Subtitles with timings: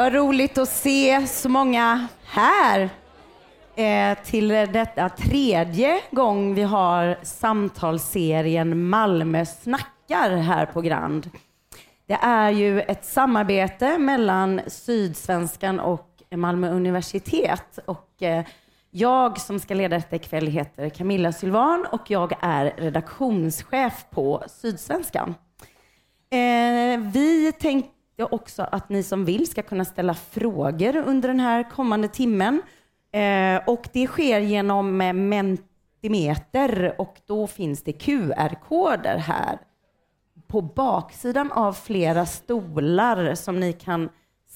[0.00, 2.90] Vad roligt att se så många här
[3.76, 11.30] eh, till detta tredje gång vi har samtalsserien Malmö snackar här på Grand.
[12.06, 18.44] Det är ju ett samarbete mellan Sydsvenskan och Malmö universitet och eh,
[18.90, 25.34] jag som ska leda detta ikväll heter Camilla Sylvan och jag är redaktionschef på Sydsvenskan.
[26.30, 31.70] Eh, vi tänkte också att ni som vill ska kunna ställa frågor under den här
[31.70, 32.62] kommande timmen.
[33.12, 39.58] Eh, och det sker genom eh, Mentimeter och då finns det QR-koder här
[40.46, 44.08] på baksidan av flera stolar som ni kan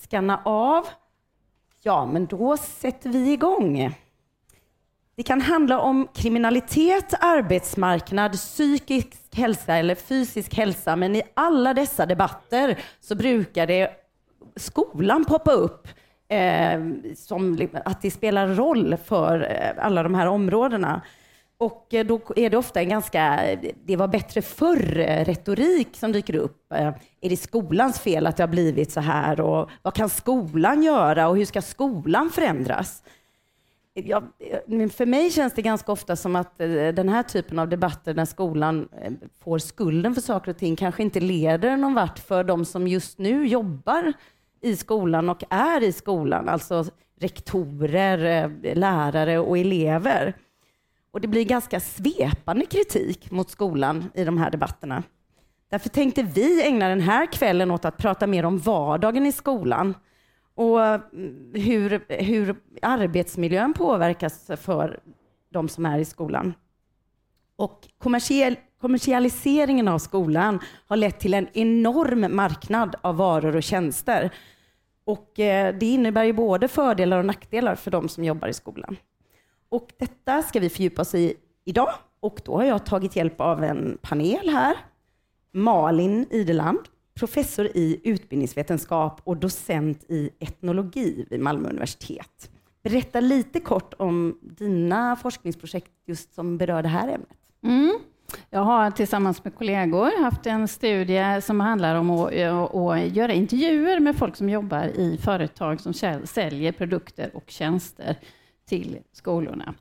[0.03, 0.87] skanna av.
[1.83, 3.95] Ja, men då sätter vi igång.
[5.17, 12.07] Det kan handla om kriminalitet, arbetsmarknad, psykisk hälsa eller fysisk hälsa, men i alla dessa
[12.07, 13.91] debatter så brukar det
[14.57, 15.89] skolan poppa upp
[16.29, 16.81] eh,
[17.17, 21.03] som att det spelar roll för eh, alla de här områdena.
[21.59, 23.41] Och eh, då är det ofta en ganska,
[23.85, 26.73] det var bättre förr-retorik eh, som dyker upp.
[27.21, 29.41] Är det skolans fel att det har blivit så här?
[29.41, 33.03] Och vad kan skolan göra och hur ska skolan förändras?
[33.97, 34.23] Ja,
[34.93, 38.25] för mig känns det ganska ofta som att eh, den här typen av debatter när
[38.25, 39.13] skolan eh,
[39.45, 43.19] får skulden för saker och ting kanske inte leder någon vart för de som just
[43.19, 44.13] nu jobbar
[44.61, 46.85] i skolan och är i skolan, alltså
[47.21, 50.35] rektorer, eh, lärare och elever.
[51.11, 55.03] Och det blir ganska svepande kritik mot skolan i de här debatterna.
[55.71, 59.95] Därför tänkte vi ägna den här kvällen åt att prata mer om vardagen i skolan
[60.55, 65.01] och mm, hur, hur arbetsmiljön påverkas för
[65.51, 66.55] de som är i skolan.
[67.57, 74.31] Och kommersiell, kommersialiseringen av skolan har lett till en enorm marknad av varor och tjänster.
[75.05, 78.97] Och eh, det innebär ju både fördelar och nackdelar för de som jobbar i skolan.
[79.69, 81.35] Och detta ska vi fördjupa oss i
[81.65, 84.77] idag och då har jag tagit hjälp av en panel här.
[85.53, 86.81] Malin Ideland,
[87.15, 92.51] professor i utbildningsvetenskap och docent i etnologi vid Malmö universitet.
[92.83, 97.39] Berätta lite kort om dina forskningsprojekt just som berör det här ämnet.
[97.63, 97.99] Mm.
[98.51, 103.33] Jag har tillsammans med kollegor haft en studie som handlar om att, eh, att, göra
[103.33, 105.93] intervjuer med folk som jobbar i företag som
[106.25, 108.17] säljer produkter och tjänster
[108.69, 109.75] till skolorna.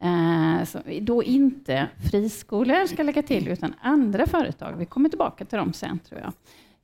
[0.00, 4.76] Eh, så då inte friskolor ska lägga till, utan andra företag.
[4.78, 6.32] Vi kommer tillbaka till dem sen, tror jag.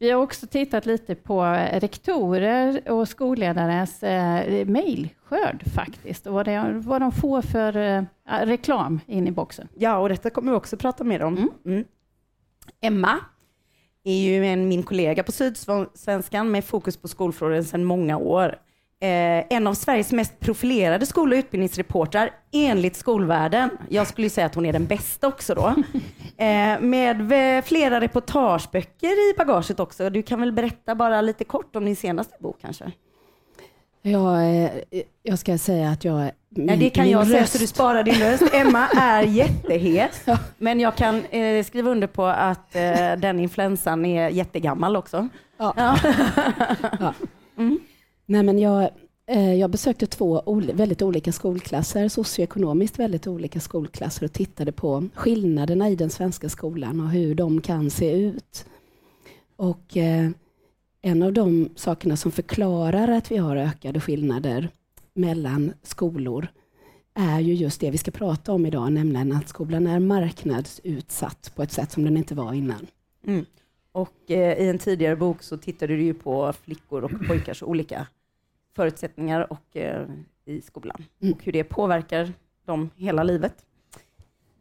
[0.01, 1.43] Vi har också tittat lite på
[1.73, 8.03] rektorer och skolledares eh, mejlskörd faktiskt, och vad, det, vad de får för eh,
[8.47, 9.69] reklam in i boxen.
[9.75, 11.37] Ja, och detta kommer vi också prata mer om.
[11.37, 11.51] Mm.
[11.65, 11.85] Mm.
[12.81, 13.19] Emma
[14.05, 18.59] är ju en, min kollega på Sydsvenskan med fokus på skolfrågor sedan många år
[19.01, 23.71] eh, en av Sveriges mest profilerade skol och utbildningsreportrar enligt skolvärlden.
[23.89, 25.75] Jag skulle säga att hon är den bästa också då.
[26.41, 30.11] Eh, med flera reportageböcker i bagaget också.
[30.11, 32.93] Du kan väl berätta bara lite kort om din senaste bok kanske?
[34.03, 34.71] Ja, eh,
[35.23, 36.31] jag ska säga att jag...
[36.49, 37.31] Min, ja, det kan jag röst.
[37.31, 38.43] säga så du sparar din röst.
[38.53, 40.39] Emma är jättehes, ja.
[40.59, 45.29] men jag kan eh, skriva under på att eh, den influensan är jättegammal också.
[45.59, 45.75] Ja.
[45.77, 47.15] ja.
[47.59, 47.79] Mm.
[48.31, 48.91] Nej, men jag,
[49.27, 55.91] eh, jag besökte två väldigt olika skolklasser, socioekonomiskt väldigt olika skolklasser och tittade på skillnaderna
[55.91, 58.67] i den svenska skolan och hur de kan se ut.
[59.57, 60.31] Och eh,
[61.03, 64.71] en av de sakerna som förklarar att vi har ökade skillnader
[65.15, 66.49] mellan skolor
[67.15, 71.63] är ju just det vi ska prata om idag, nämligen att skolan är marknadsutsatt på
[71.63, 72.87] ett sätt som den inte var innan.
[73.27, 73.45] Mm.
[73.93, 78.07] Och eh, i en tidigare bok så tittade du ju på flickor och pojkars olika
[78.79, 80.07] förutsättningar och, eh,
[80.45, 81.35] i skolan mm.
[81.35, 82.33] och hur det påverkar
[82.67, 83.55] dem hela livet.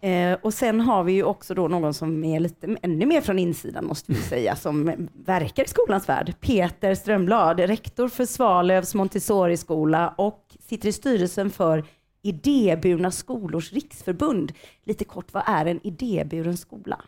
[0.01, 3.39] Eh, och sen har vi ju också då någon som är lite ännu mer från
[3.39, 6.33] insidan måste vi säga, som verkar i skolans värld.
[6.39, 11.83] Peter Strömblad, rektor för Svalövs Montessori-skola och sitter i styrelsen för
[12.21, 14.51] Idéburna skolors riksförbund.
[14.83, 17.01] Lite kort, vad är en idéburen skola?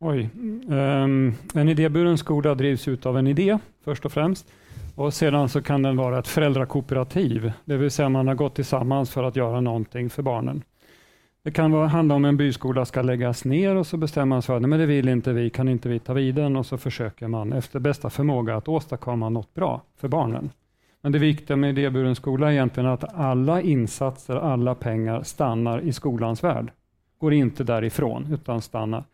[0.00, 0.30] Oj,
[0.68, 4.52] um, en idéburen skola drivs ut av en idé först och främst.
[4.94, 9.10] Och sedan så kan den vara ett föräldrakooperativ, det vill säga man har gått tillsammans
[9.10, 10.62] för att göra någonting för barnen.
[11.44, 14.46] Det kan vara, handla om en byskola ska läggas ner och så bestämmer man sig
[14.46, 17.28] för att det vill inte vi, kan inte vi ta vid den och så försöker
[17.28, 20.50] man efter bästa förmåga att åstadkomma något bra för barnen.
[21.02, 25.92] Men det viktiga med idéburen skola är egentligen att alla insatser, alla pengar stannar i
[25.92, 26.72] skolans värld.
[27.18, 29.04] Går inte därifrån utan stannar.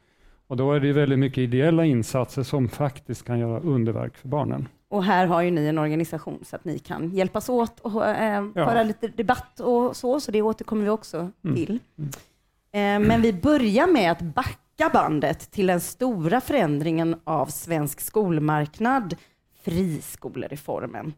[0.46, 4.68] Och då är det väldigt mycket ideella insatser som faktiskt kan göra underverk för barnen
[4.90, 8.44] och här har ju ni en organisation så att ni kan hjälpas åt och eh,
[8.54, 8.66] Ja.
[8.66, 11.56] föra lite debatt och så, så det återkommer vi också Mm.
[11.56, 11.78] till.
[12.72, 19.16] Eh, men vi börjar med att backa bandet till den stora förändringen av svensk skolmarknad,
[19.64, 21.12] friskolereformen.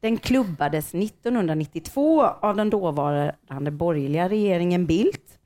[0.00, 5.38] Den klubbades 1992 av den dåvarande borgerliga regeringen Bildt.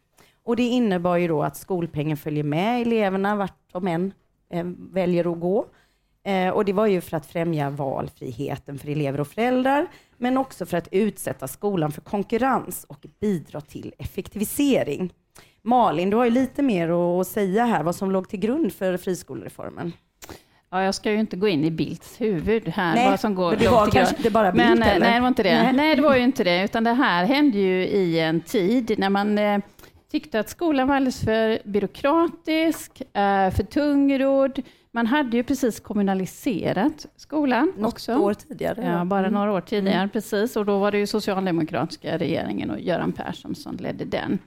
[0.44, 4.12] Och det innebar ju då att skolpengen följer med eleverna vart de än
[4.50, 5.66] eh, väljer att gå.
[6.24, 9.86] Eh, och det var ju för att främja valfriheten för elever och föräldrar,
[10.16, 15.12] men också för att utsätta skolan för konkurrens och bidra till effektivisering.
[15.62, 18.96] Malin, du har ju lite mer att säga här, vad som låg till grund för
[18.96, 19.92] friskolereformen.
[20.70, 23.50] Ja, jag ska ju inte gå in i Bildts huvud här, Nej, vad som går
[23.50, 25.06] men det var kanske inte bara Bildt, Men eh, eller?
[25.06, 25.62] nej, det var inte det.
[25.62, 25.72] Nej.
[25.72, 25.96] Nej.
[25.96, 29.38] det var ju inte det, utan det här hände ju i en tid när man
[29.38, 29.58] eh,
[30.12, 34.62] tyckte att skolan var alldeles för byråkratisk, eh, för tungrodd.
[34.94, 38.14] Man hade ju precis kommunaliserat skolan Något också.
[38.18, 38.82] år tidigare.
[38.98, 39.32] Ja, bara Mm.
[39.32, 40.56] några år tidigare, precis.
[40.56, 44.38] Och då var det ju socialdemokratiska regeringen och Göran Persson som ledde den.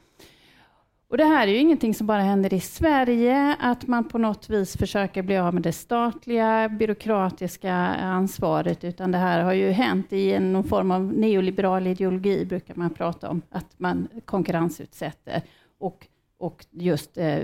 [1.08, 4.50] Och det här är ju ingenting som bara händer i Sverige, att man på något
[4.50, 10.14] vis försöker bli av med det statliga byråkratiska ansvaret, utan det här har ju hänt
[10.14, 15.42] i en, någon form av neoliberal ideologi, brukar man prata om, att man konkurrensutsätter
[15.80, 16.08] och,
[16.38, 17.40] och just eh,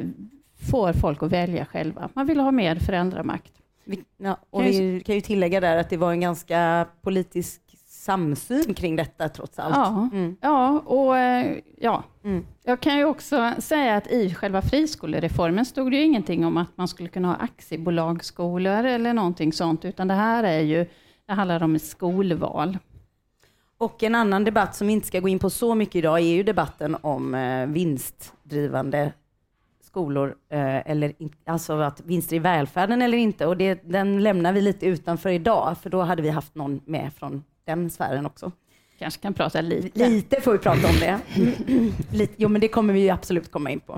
[0.71, 2.09] får folk att välja själva.
[2.13, 3.53] Man vill ha mer föräldramakt.
[3.83, 7.61] Vi, ja, och Kan vi kan ju tillägga där att det var en ganska politisk
[7.87, 9.75] samsyn kring detta trots allt.
[9.75, 10.09] Ja.
[10.13, 10.37] Mm.
[10.41, 12.03] Ja, och eh, ja.
[12.23, 12.45] Mm.
[12.63, 16.77] Jag kan ju också säga att i själva friskolereformen stod det ju ingenting om att
[16.77, 20.85] man skulle kunna ha aktiebolagsskolor eller någonting sånt, utan det här är ju,
[21.25, 22.77] det handlar om ett skolval.
[23.77, 26.33] Och en annan debatt som vi inte ska gå in på så mycket idag är
[26.33, 29.13] ju debatten om eh, vinstdrivande
[29.91, 33.45] skolor, eh, eller in, alltså att vinster i välfärden eller inte.
[33.45, 37.13] Och det, den lämnar vi lite utanför idag, för då hade vi haft någon med
[37.13, 38.51] från den sfären också.
[38.99, 40.09] Kanske kan prata lite.
[40.09, 41.19] Lite får vi prata om det.
[42.17, 43.93] lite, jo, men det kommer vi ju absolut komma in på.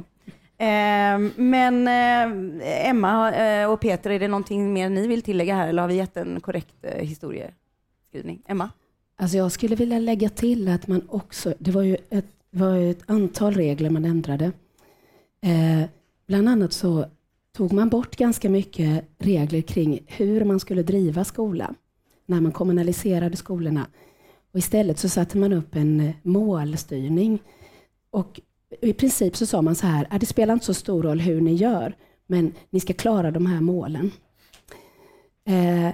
[0.58, 5.68] Eh, men eh, Emma eh, och Peter, är det någonting mer ni vill tillägga här,
[5.68, 8.42] eller har vi gett en korrekt eh, historieskrivning?
[8.48, 8.70] Emma?
[9.18, 12.92] Alltså jag skulle vilja lägga till att man också, det var ju ett, var ju
[12.92, 14.52] ett antal regler man ändrade.
[15.44, 15.84] Eh,
[16.28, 17.06] bland annat så
[17.58, 21.76] tog man bort ganska mycket regler kring hur man skulle driva skola
[22.26, 23.88] när man kommunaliserade skolorna.
[24.52, 27.40] Och istället så satte man upp en eh, målstyrning.
[28.12, 28.42] Och
[28.82, 31.42] i princip så sa man så här, ah, det spelar inte så stor roll hur
[31.42, 31.96] ni gör,
[32.28, 34.12] men ni ska klara de här målen.
[35.46, 35.94] Eh,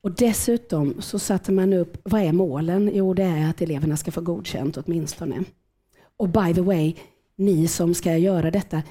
[0.00, 2.90] och dessutom så satte man upp, vad är målen?
[2.94, 5.44] Jo, det är att eleverna ska få godkänt åtminstone.
[6.16, 6.94] Och by the way,
[7.38, 8.82] ni som ska göra detta,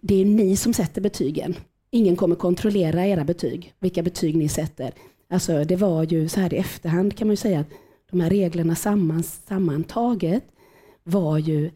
[0.00, 1.54] det är ni som sätter betygen.
[1.90, 4.92] Ingen kommer kontrollera era betyg, vilka betyg ni sätter.
[5.30, 7.70] Alltså det var ju så här i efterhand kan man ju säga att
[8.10, 10.44] de här reglerna sammans, sammantaget
[11.04, 11.70] var ju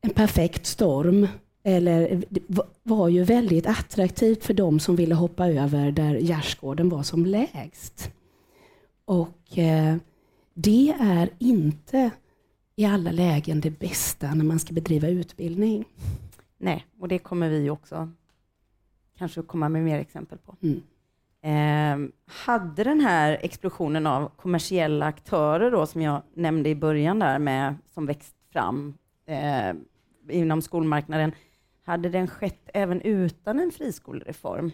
[0.00, 1.28] en perfekt storm.
[1.62, 2.22] Eller
[2.82, 8.10] var ju väldigt attraktivt för de som ville hoppa över där gärdsgården var som lägst.
[9.04, 9.96] Och eh,
[10.54, 12.10] det är inte
[12.76, 15.84] i alla lägen det bästa när man ska bedriva utbildning.
[16.58, 18.10] Nej, och det kommer vi också
[19.18, 20.56] kanske komma med mer exempel på.
[20.62, 20.82] Mm.
[21.42, 27.38] Eh, hade den här explosionen av kommersiella aktörer då, som jag nämnde i början där
[27.38, 28.94] med, som växt fram
[29.26, 29.74] eh,
[30.28, 31.32] inom skolmarknaden,
[31.84, 34.70] hade den skett även utan en friskolereform?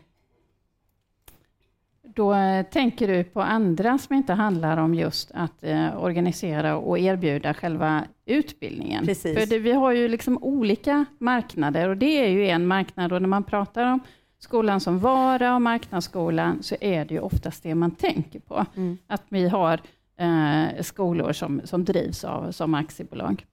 [2.15, 6.99] Då eh, tänker du på andra som inte handlar om just att eh, organisera och
[6.99, 9.07] erbjuda själva utbildningen.
[9.07, 9.39] Precis.
[9.39, 13.23] För det, vi har ju liksom olika marknader och det är ju en marknad och
[13.23, 14.01] när man pratar om
[14.39, 18.67] skolan som vara och marknadsskolan så är det ju oftast det man tänker på.
[18.77, 18.99] Mm.
[19.07, 19.81] Att vi har
[20.19, 23.47] eh, skolor som, som drivs av som aktiebolag.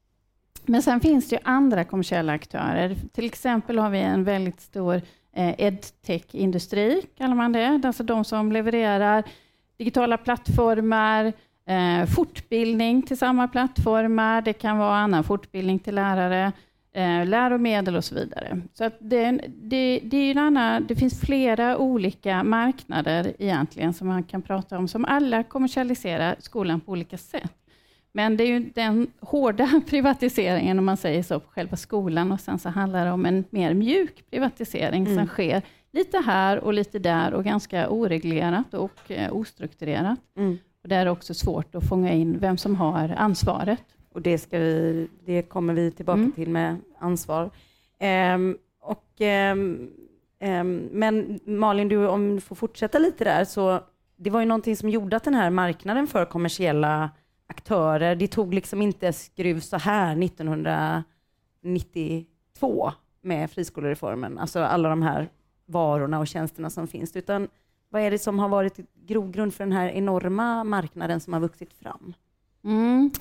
[0.65, 2.95] Men sen finns det ju andra kommersiella aktörer.
[3.13, 5.01] Till exempel har vi en väldigt stor
[5.33, 7.81] Eh, edtech-industri, kallar man det.
[7.83, 9.23] Alltså de som levererar
[9.77, 11.33] digitala plattformar,
[11.65, 14.41] eh, fortbildning till samma plattformar.
[14.41, 16.51] Det kan vara annan fortbildning till lärare,
[16.93, 18.61] eh, läromedel och så vidare.
[18.73, 24.07] Så att det, det, det, är en annan, det finns flera olika marknader egentligen som
[24.07, 27.58] man kan prata om, som alla kommersialiserar skolan på olika sätt.
[28.19, 32.39] Men det är ju den hårda privatiseringen, om man säger så, på själva skolan och
[32.39, 35.15] sen så handlar det om en mer mjuk privatisering Mm.
[35.17, 35.61] som sker
[35.91, 40.19] lite här och lite där och ganska oreglerat och eh, ostrukturerat.
[40.37, 40.57] Mm.
[40.83, 43.83] Och där är det också svårt att fånga in vem som har ansvaret.
[44.13, 46.31] Och det, ska vi, det kommer vi tillbaka Mm.
[46.31, 47.49] till med ansvar.
[47.99, 49.89] Ehm, och, ehm,
[50.39, 53.79] ehm, men Malin, du, om du får fortsätta lite där, så
[54.17, 57.09] det var ju någonting som gjorde att den här marknaden för kommersiella
[57.49, 62.91] aktörer, det tog liksom inte skruv så här 1992
[63.21, 65.29] med friskolereformen, alltså alla de här
[65.65, 67.47] varorna och tjänsterna som finns, utan
[67.89, 71.73] vad är det som har varit grogrund för den här enorma marknaden som har vuxit
[71.73, 72.13] fram?
[72.63, 73.11] Mm.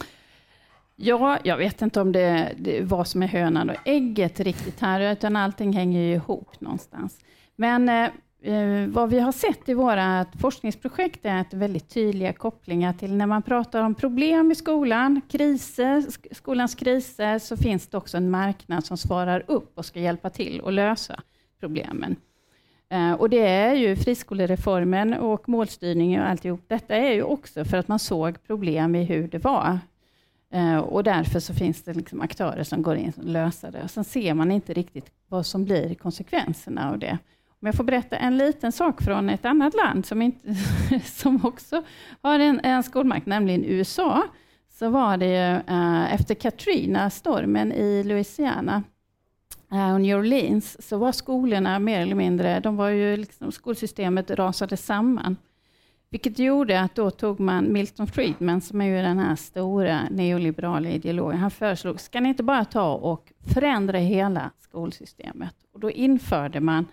[0.96, 5.12] Ja, jag vet inte om det, det vad som är hönan och ägget riktigt här,
[5.12, 7.18] utan allting hänger ju ihop någonstans.
[7.56, 8.10] Men eh,
[8.42, 13.26] eh, vad vi har sett i våra forskningsprojekt är att väldigt tydliga kopplingar till när
[13.26, 16.04] man pratar om problem i skolan, kriser,
[16.34, 20.62] skolans kriser, så finns det också en marknad som svarar upp och ska hjälpa till
[20.64, 21.20] att lösa
[21.60, 22.16] problemen.
[22.90, 26.60] Eh, och det är ju friskolereformen och målstyrningen och alltihop.
[26.66, 29.78] Detta är ju också för att man såg problem i hur det var.
[30.52, 33.82] Eh, och därför så finns det liksom aktörer som går in och löser det.
[33.82, 37.18] Och sen ser man inte riktigt vad som blir konsekvenserna av det.
[37.60, 40.54] Om jag får berätta en liten sak från ett annat land som, inte,
[41.04, 41.82] som också
[42.22, 44.22] har en, en skolmarknad, nämligen USA.
[44.78, 48.82] Så var det uh, efter Katrina-stormen i Louisiana
[49.72, 54.30] eh, och New Orleans, så var skolorna mer eller mindre, de var ju liksom, skolsystemet
[54.30, 55.36] rasade samman.
[56.10, 60.88] Vilket gjorde att då tog man Milton Friedman, som är ju den här stora neoliberala
[60.88, 65.54] ideologen, han föreslog, ska ni inte bara ta och förändra hela skolsystemet?
[65.72, 66.86] Och då införde man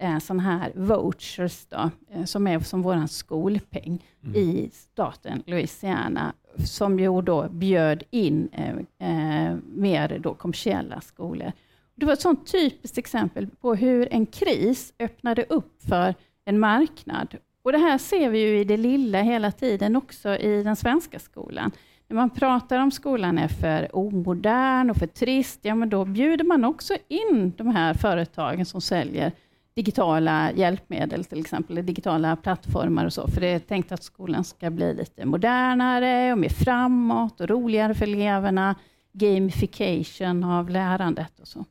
[0.00, 4.36] eh, sån här vouchers, då, eh, som är som vår skolpeng mm.
[4.36, 6.32] i staten Louisiana,
[6.66, 11.52] som ju då bjöd in eh, eh, mer då kommersiella skolor.
[11.94, 16.14] Det var ett sånt typiskt exempel på hur en kris öppnade upp för
[16.44, 20.62] en marknad och Det här ser vi ju i det lilla hela tiden också i
[20.62, 21.70] den svenska skolan.
[22.08, 26.44] När man pratar om skolan är för omodern och för trist, ja men då bjuder
[26.44, 29.32] man också in de här företagen som säljer
[29.80, 34.70] digitala hjälpmedel, till exempel digitala plattformar och så, för det är tänkt att skolan ska
[34.70, 38.74] bli lite modernare och mer framåt och roligare för eleverna,
[39.12, 41.64] gamification av lärandet och så.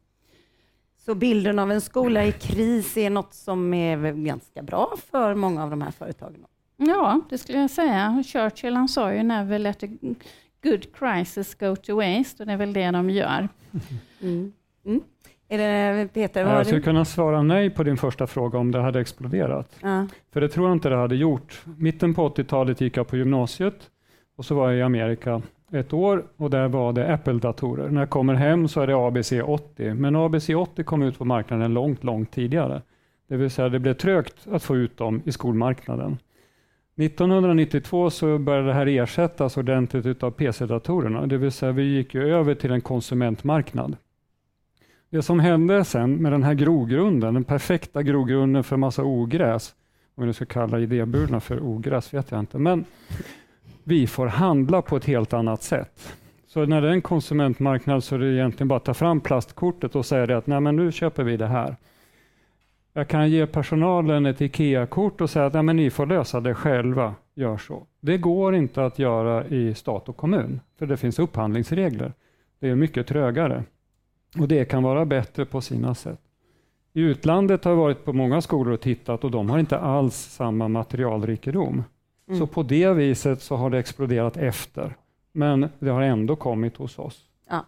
[1.06, 5.64] Så bilden av en skola i kris är något som är ganska bra för många
[5.64, 6.46] av de här företagen?
[6.78, 8.24] Ja, det skulle jag säga.
[8.26, 9.88] Churchill han sa ju never let a
[10.64, 13.50] good crisis go to waste och det är väl det de gör.
[14.22, 14.54] Mm.
[14.86, 15.02] Mm.
[15.52, 19.00] Är det, Peter, jag skulle kunna svara nej på din första fråga om det hade
[19.00, 19.80] exploderat.
[19.82, 20.08] Ja.
[20.34, 21.62] För det tror jag inte det hade gjort.
[21.78, 23.90] Mitten på 80-talet gick jag på gymnasiet
[24.38, 25.42] och så var jag i Amerika
[25.72, 27.90] ett år och där var det Apple-datorer.
[27.90, 31.26] När jag kommer hem så är det ABC 80, men ABC 80 kom ut på
[31.26, 32.82] marknaden långt, långt tidigare.
[33.30, 36.18] Det vill säga det blev trögt att få ut dem i skolmarknaden.
[36.98, 42.34] 1992 så började det här ersättas ordentligt av PC-datorerna, det vill säga vi gick ju
[42.34, 43.98] över till en konsumentmarknad.
[45.12, 49.76] Det som hände sen med den här grogrunden, den perfekta grogrunden för massa ogräs,
[50.16, 52.86] om vi nu ska kalla idéburna för ogräs vet jag inte, men
[53.84, 56.16] vi får handla på ett helt annat sätt.
[56.48, 59.96] Så när det är en konsumentmarknad så är det egentligen bara att ta fram plastkortet
[59.96, 61.76] och säga det att Nej, men nu köper vi det här.
[62.94, 66.56] Jag kan ge personalen ett IKEA-kort och säga att Nej, men ni får lösa det
[66.56, 67.88] själva, gör så.
[68.00, 72.14] Det går inte att göra i stat och kommun, för det finns upphandlingsregler.
[72.60, 73.64] Det är mycket trögare
[74.38, 76.20] och det kan vara bättre på sina sätt.
[76.94, 80.16] I utlandet har jag varit på många skolor och tittat och de har inte alls
[80.16, 81.84] samma materialrikedom.
[82.28, 82.40] Mm.
[82.40, 84.96] Så på det viset så har det exploderat efter,
[85.32, 87.26] men det har ändå kommit hos oss.
[87.50, 87.66] Ja.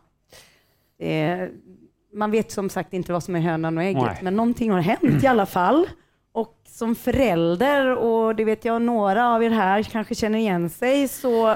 [1.06, 1.48] Eh,
[2.14, 4.20] man vet som sagt inte vad som är hönan och ägget, Nej.
[4.22, 5.88] men någonting har hänt i alla fall.
[6.32, 11.08] Och som förälder, och det vet jag några av er här kanske känner igen sig,
[11.08, 11.56] så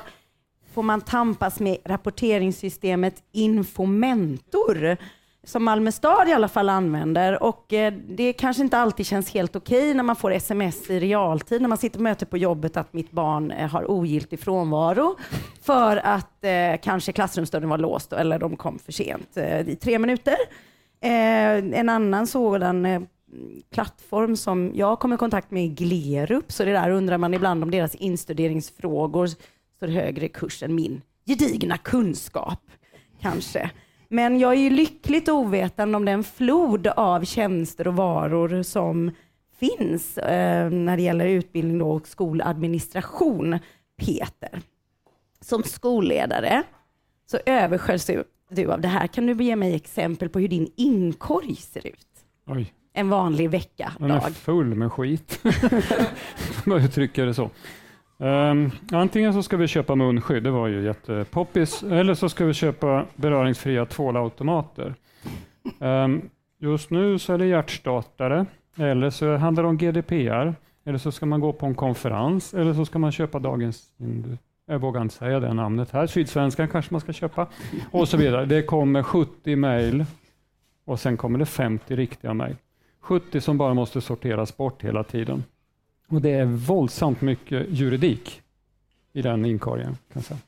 [0.75, 4.98] får man tampas med rapporteringssystemet Infomentor
[5.44, 9.55] som Malmö stad i alla fall använder och eh, det kanske inte alltid känns helt
[9.55, 12.77] okej okay när man får sms i realtid när man sitter på möte på jobbet
[12.77, 15.17] att mitt barn eh, har ogiltig frånvaro
[15.62, 20.00] för att eh, kanske klassrumsdörren var låst eller de kom för sent eh, i tre
[20.00, 20.38] minuter.
[21.01, 23.01] Eh, en annan sådan eh,
[23.74, 27.63] plattform som jag kom i kontakt med är Glerup, så det där undrar man ibland
[27.63, 29.29] om deras instuderingsfrågor
[29.75, 32.62] står högre kurs än min gedigna kunskap
[33.22, 33.72] kanske.
[34.10, 39.12] Men jag är ju lyckligt ovetande om den flod av tjänster och varor som
[39.60, 43.60] finns eh, när det gäller utbildning och skoladministration,
[43.98, 44.62] Peter.
[45.41, 46.63] Som skolledare
[47.32, 48.10] så översköljs
[48.50, 49.08] du av det här.
[49.08, 52.08] Kan du ge mig exempel på hur din inkorg ser ut?
[52.48, 52.74] Oj.
[52.94, 53.94] En vanlig vecka.
[54.00, 55.39] Den är full med skit.
[56.65, 57.50] Jag uttrycker det så.
[58.17, 62.53] Um, antingen så ska vi köpa munskydd, det var ju jättepoppis, eller så ska vi
[62.53, 64.93] köpa beröringsfria tvålautomater.
[65.79, 66.29] Um,
[66.60, 68.45] just nu så är det hjärtstartare,
[68.77, 70.53] eller så handlar det om GDPR,
[70.86, 73.84] eller så ska man gå på en konferens, eller så ska man köpa Dagens
[74.65, 76.07] Jag vågar inte säga det namnet här.
[76.07, 77.48] Sydsvenskan kanske man ska köpa.
[77.91, 78.45] Och så vidare.
[78.45, 80.05] Det kommer 70 mejl
[80.86, 82.55] och sen kommer det 50 riktiga mejl.
[83.00, 85.43] 70 som bara måste sorteras bort hela tiden.
[86.07, 88.41] Och Det är våldsamt mycket juridik
[89.13, 89.97] i den inkorgen.
[90.13, 90.39] Kan säga.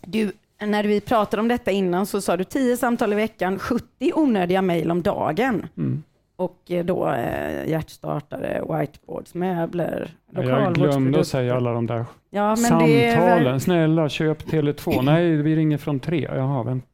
[0.00, 4.12] Du, när vi pratade om detta innan så sa du 10 samtal i veckan, 70
[4.14, 5.66] onödiga mejl om dagen.
[5.76, 6.02] Mm.
[6.36, 12.04] Och eh, då eh, hjärtstartare, whiteboards, möbler, Ja, Jag glömde att säga alla de där
[12.30, 13.44] ja, samtalen.
[13.44, 13.60] Väl...
[13.60, 15.02] Snälla, köp Tele2.
[15.02, 16.28] Nej, vi ringer från tre.
[16.34, 16.86] Jaha, vänta.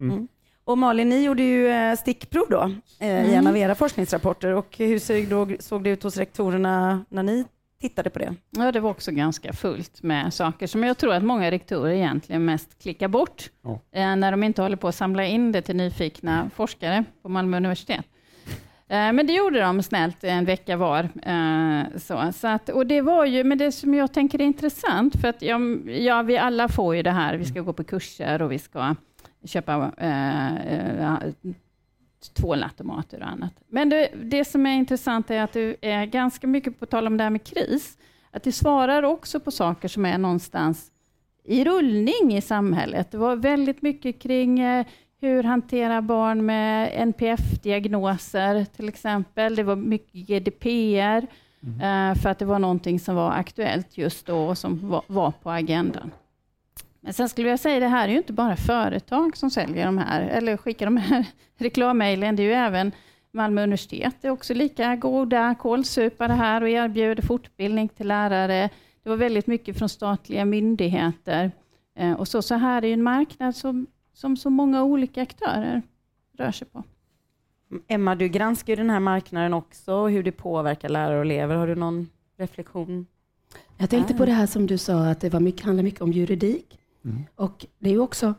[0.00, 0.16] Mm.
[0.16, 0.28] Mm.
[0.70, 2.62] Och Malin, ni gjorde ju eh, stickprov då
[3.00, 3.46] eh, i en Mm.
[3.46, 4.52] av era forskningsrapporter.
[4.54, 7.44] Och hur såg, då, såg det ut hos rektorerna när ni
[7.80, 8.34] tittade på det?
[8.50, 12.44] Ja, det var också ganska fullt med saker som jag tror att många rektorer egentligen
[12.44, 13.80] mest klickar bort Ja.
[13.92, 17.56] eh, när de inte håller på att samla in det till nyfikna forskare på Malmö
[17.56, 18.04] universitet.
[18.92, 21.08] Men det gjorde de snällt en vecka var.
[21.98, 25.28] Så, så att, och det var ju, men det som jag tänker är intressant, för
[25.28, 28.52] att ja, ja, vi alla får ju det här, vi ska gå på kurser och
[28.52, 28.94] vi ska
[29.44, 31.18] köpa eh, eh,
[32.36, 33.52] tvålautomater och annat.
[33.68, 37.16] Men det, det som är intressant är att det är ganska mycket, på tal om
[37.16, 37.98] det här med kris,
[38.30, 40.92] att det svarar också på saker som är någonstans
[41.44, 43.10] i rullning i samhället.
[43.10, 44.86] Det var väldigt mycket kring eh,
[45.20, 49.56] hur hantera barn med NPF-diagnoser till exempel.
[49.56, 51.26] Det var mycket GDPR
[51.82, 55.30] eh, för att det var någonting som var aktuellt just då och som var, var
[55.30, 56.10] på agendan.
[57.00, 59.98] Men sen skulle jag säga, det här är ju inte bara företag som säljer de
[59.98, 61.26] här, eller skickar de här
[61.58, 62.92] reklammejlen, det är ju även
[63.32, 68.70] Malmö universitet är också lika goda kålsupare här och erbjuder fortbildning till lärare.
[69.02, 71.50] Det var väldigt mycket från statliga myndigheter.
[71.96, 75.82] Eh, och så, så här är ju en marknad som, som så många olika aktörer
[76.38, 76.82] rör sig på.
[77.88, 81.56] Emma, du granskar ju den här marknaden också och hur det påverkar lärare och elever.
[81.56, 82.08] Har du någon
[82.38, 83.06] reflektion?
[83.78, 84.16] Jag tänkte Ah.
[84.16, 86.79] på det här som du sa, att det var mycket, handlar mycket om juridik.
[87.04, 87.22] Mm.
[87.36, 88.34] Och det är ju också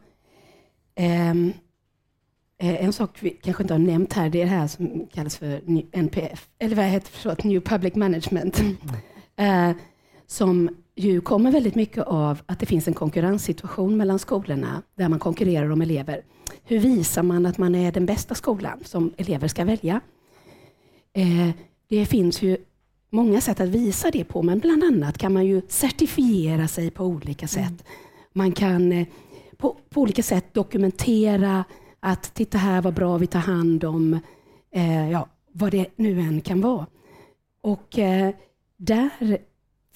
[0.96, 1.54] ehm,
[2.58, 5.38] eh, en sak vi kanske inte har nämnt här, det är det här som kallas
[5.38, 8.62] för NPF, eller vad heter förlåt, New Public Management.
[9.36, 9.72] Eh,
[10.28, 15.20] som ju kommer väldigt mycket av att det finns en konkurrenssituation mellan skolorna, där man
[15.20, 16.22] konkurrerar om elever.
[16.64, 20.02] Hur visar man att man är den bästa skolan som elever ska välja?
[21.14, 21.50] Eh,
[21.88, 22.58] det finns ju
[23.10, 27.06] många sätt att visa det på, men bland annat kan man ju certifiera sig på
[27.06, 27.84] olika sätt.
[28.34, 29.08] Man kan eh,
[29.58, 31.64] på, på olika sätt dokumentera
[32.00, 34.20] att titta här vad bra vi tar hand om,
[34.72, 36.88] eh, ja, vad det nu än kan vara.
[37.62, 38.34] Och eh,
[38.78, 39.10] där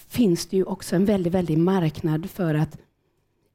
[0.07, 2.77] finns det ju också en väldigt, väldigt marknad för att,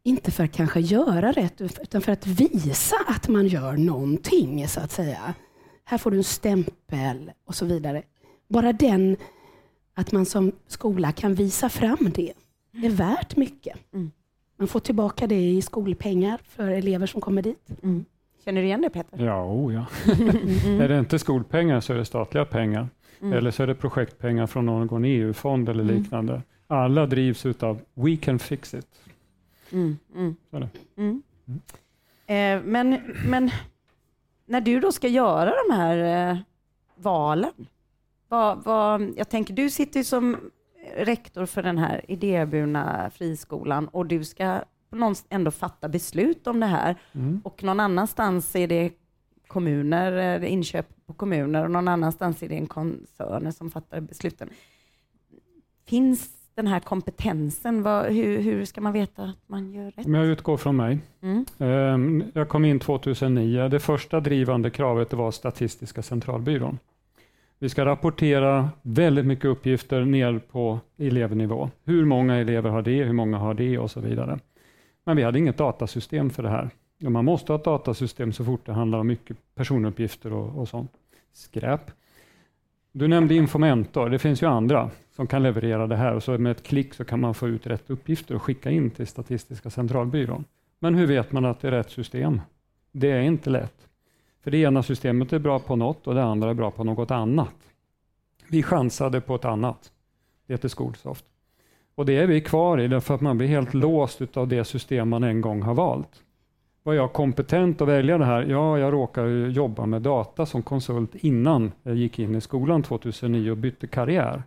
[0.02, 4.80] inte för att kanske göra rätt, utan för att visa att man gör någonting, så
[4.80, 5.34] att säga.
[5.84, 8.02] Här får du en stämpel och så vidare.
[8.48, 9.16] Bara den,
[9.94, 12.32] att man som skola kan visa fram det,
[12.72, 13.76] är värt mycket.
[13.92, 14.10] Mm.
[14.60, 17.68] Man får tillbaka det i skolpengar för elever som kommer dit.
[18.44, 19.24] Känner du igen det Peter?
[19.24, 19.86] Ja, oh, ja.
[20.64, 20.80] Mm.
[20.80, 22.88] Är det inte skolpengar så är det statliga pengar.
[23.20, 23.32] Mm.
[23.32, 25.96] Eller så är det projektpengar från någon EU-fond eller Mm.
[25.96, 26.42] liknande.
[26.66, 28.86] Alla drivs utav We can fix it.
[29.72, 30.36] Mm, mm.
[30.50, 30.68] Så är det.
[30.96, 31.22] Mm.
[32.26, 33.50] Eh, men, men
[34.46, 36.38] när du då ska göra de här eh,
[36.96, 37.52] valen,
[38.28, 40.36] vad, vad, jag tänker du sitter ju som
[40.96, 44.60] rektor för den här idéburna friskolan och du ska
[45.28, 47.40] ändå fatta beslut om det här Mm.
[47.44, 48.90] och någon annanstans är det
[49.46, 54.48] kommuner, eh, inköp på kommuner och någon annanstans är det en koncern som fattar besluten.
[55.86, 57.82] Finns den här kompetensen?
[57.82, 60.06] Vad, hur, hur ska man veta att man gör rätt?
[60.06, 60.98] Om jag utgår från mig.
[61.22, 61.44] Mm.
[61.58, 63.68] Ehm, Jag kom in 2009.
[63.68, 66.78] Det första drivande kravet var Statistiska centralbyrån.
[67.62, 71.70] Vi ska rapportera väldigt mycket uppgifter ner på elevnivå.
[71.84, 74.38] Hur många elever har det, hur många har det och så vidare.
[75.04, 76.70] Men vi hade inget datasystem för det här.
[77.04, 80.68] Och Man måste ha ett datasystem så fort det handlar om mycket personuppgifter och, och
[80.68, 80.90] sånt
[81.32, 81.90] skräp.
[82.92, 84.08] Du nämnde Infomentor.
[84.08, 87.04] Det finns ju andra som kan leverera det här och så med ett klick så
[87.04, 90.44] kan man få ut rätt uppgifter och skicka in till Statistiska centralbyrån.
[90.78, 92.40] Men hur vet man att det är rätt system?
[92.92, 93.89] Det är inte lätt.
[94.42, 97.10] För det ena systemet är bra på något och det andra är bra på något
[97.10, 97.54] annat.
[98.48, 99.92] Vi chansade på ett annat.
[100.46, 101.24] Det heter Skolsoft.
[101.94, 105.08] Och det är vi kvar i därför att man blir helt låst av det system
[105.08, 106.22] man en gång har valt.
[106.82, 108.42] Var jag kompetent att välja det här?
[108.42, 113.50] Ja, jag råkade jobba med data som konsult innan jag gick in i skolan 2009
[113.50, 114.42] och bytte karriär.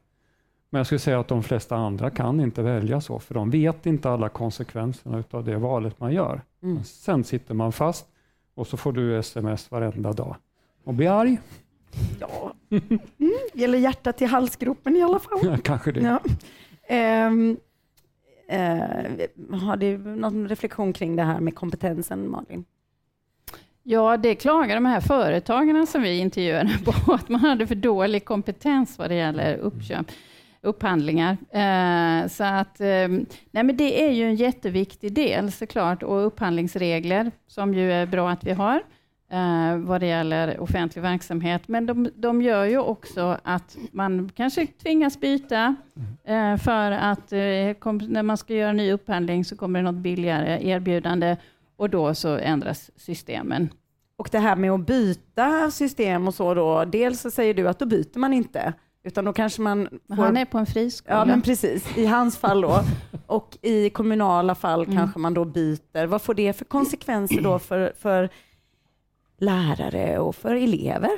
[0.69, 3.85] Men jag skulle säga att de flesta andra kan inte välja så, för de vet
[3.85, 6.41] inte alla konsekvenserna av det valet man gör.
[6.63, 6.83] Mm.
[6.83, 8.12] Sen sitter man fast
[8.55, 10.35] och så får du sms varenda dag
[10.83, 11.39] och blir arg.
[12.19, 15.39] Ja, Mm, gäller hjärtat till halsgropen i alla fall.
[15.43, 15.99] Ja, kanske det.
[16.01, 16.19] Ja.
[16.87, 17.57] Ehm,
[18.47, 18.77] eh,
[19.59, 22.65] har du någon reflektion kring det här med kompetensen, Malin?
[23.83, 28.25] Ja, det klagar de här företagen som vi intervjuade på, att man hade för dålig
[28.25, 30.05] kompetens vad det gäller uppköp,
[30.63, 31.37] upphandlingar.
[31.51, 33.07] Eh, så att, eh,
[33.51, 38.29] nej men det är ju en jätteviktig del såklart, och upphandlingsregler, som ju är bra
[38.29, 38.83] att vi har,
[39.31, 41.67] eh, vad det gäller offentlig verksamhet.
[41.67, 45.75] Men de, de gör ju också att man kanske tvingas byta,
[46.63, 51.37] för att när man ska göra en ny upphandling så kommer det något billigare erbjudande
[51.75, 53.69] och då så ändras systemen.
[54.15, 57.79] Och det här med att byta system och så då, dels så säger du att
[57.79, 58.73] då byter man inte,
[59.03, 59.87] utan då kanske man...
[60.07, 61.15] Får, Han är på en friskola.
[61.17, 62.79] ja men precis, i hans fall då.
[63.25, 64.97] Och i kommunala fall Mm.
[64.97, 66.05] kanske man då byter.
[66.05, 68.29] Vad får det för konsekvenser då för, för
[69.37, 71.11] lärare och för elever?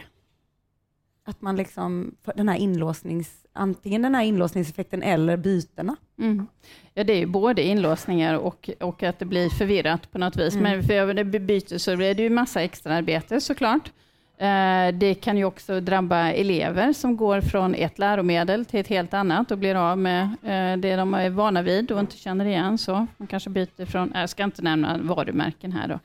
[1.27, 5.95] Att man liksom, den här inlåsnings, antingen den här inlåsningseffekten eller bytena.
[6.19, 6.47] Mm.
[6.93, 10.53] Ja, det är ju både inlåsningar och, och att det blir förvirrat på något vis.
[10.55, 10.63] Mm.
[10.63, 13.91] Men för det byter så blir det ju massa extraarbete såklart.
[14.37, 19.13] Eh, det kan ju också drabba elever som går från ett läromedel till ett helt
[19.13, 22.77] annat och blir av med eh, det de är vana vid och inte känner igen.
[22.77, 25.99] Så man kanske byter från, jag ska inte nämna varumärken här då.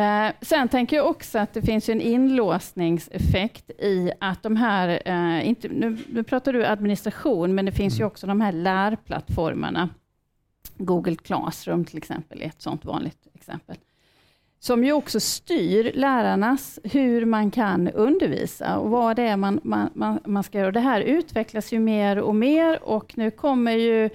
[0.00, 5.48] Eh, sen tänker jag också att det finns en inlåsningseffekt i att de här, eh,
[5.48, 9.88] inte, nu, nu pratar du administration, men det finns ju också de här lärplattformarna.
[10.76, 13.76] Google Classroom till exempel är ett sådant vanligt exempel.
[14.64, 19.90] Som ju också styr lärarnas hur man kan undervisa och vad det är man, man,
[19.94, 20.66] man, man ska göra.
[20.66, 24.10] Och det här utvecklas ju mer och mer och nu kommer ju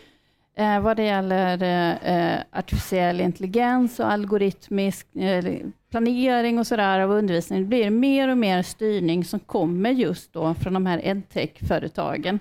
[0.55, 5.45] eh, vad det gäller eh, eh artificiell intelligens och algoritmisk eh,
[5.91, 10.53] planering och sådär av undervisning, det blir mer och mer styrning som kommer just då
[10.53, 12.39] från de här edtech-företagen.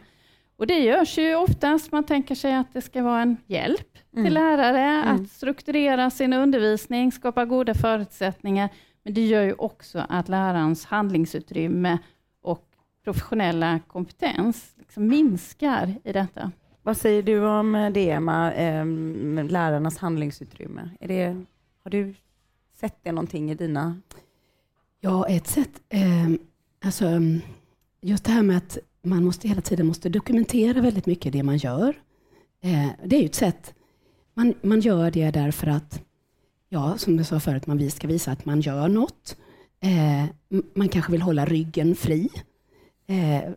[0.59, 4.35] Och det görs ju oftast, man tänker sig att det ska vara en hjälp till
[4.35, 8.68] lärare att strukturera sin undervisning, skapa goda förutsättningar,
[9.03, 11.99] men det gör ju också att lärarens handlingsutrymme
[12.42, 12.64] och
[13.05, 16.53] professionella kompetens liksom minskar i detta.
[16.83, 20.90] Vad säger du om det, Emma, ehm, lärarnas handlingsutrymme?
[21.01, 21.44] Är det,
[21.85, 22.14] har du
[22.81, 24.01] sett det någonting i dina...
[25.01, 26.29] Ja, ett sätt, eh,
[26.85, 27.40] alltså, mm,
[28.01, 31.56] just det här med att man måste hela tiden måste dokumentera väldigt mycket det man
[31.56, 32.02] gör.
[32.62, 33.74] Eh, det är ju ett sätt,
[34.34, 36.02] man, man gör det därför att,
[36.68, 39.37] ja, som du sa förut, man ska visa att man gör något.
[39.80, 40.24] Eh,
[40.74, 42.28] man kanske vill hålla ryggen fri.
[43.06, 43.50] Eh,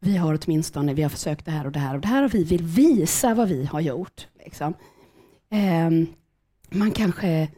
[0.00, 2.34] vi har åtminstone, vi har försökt det här och det här och det här och
[2.34, 4.28] vi vill visa vad vi har gjort.
[4.44, 4.74] Liksom.
[5.50, 5.90] Eh,
[6.70, 7.48] man kanske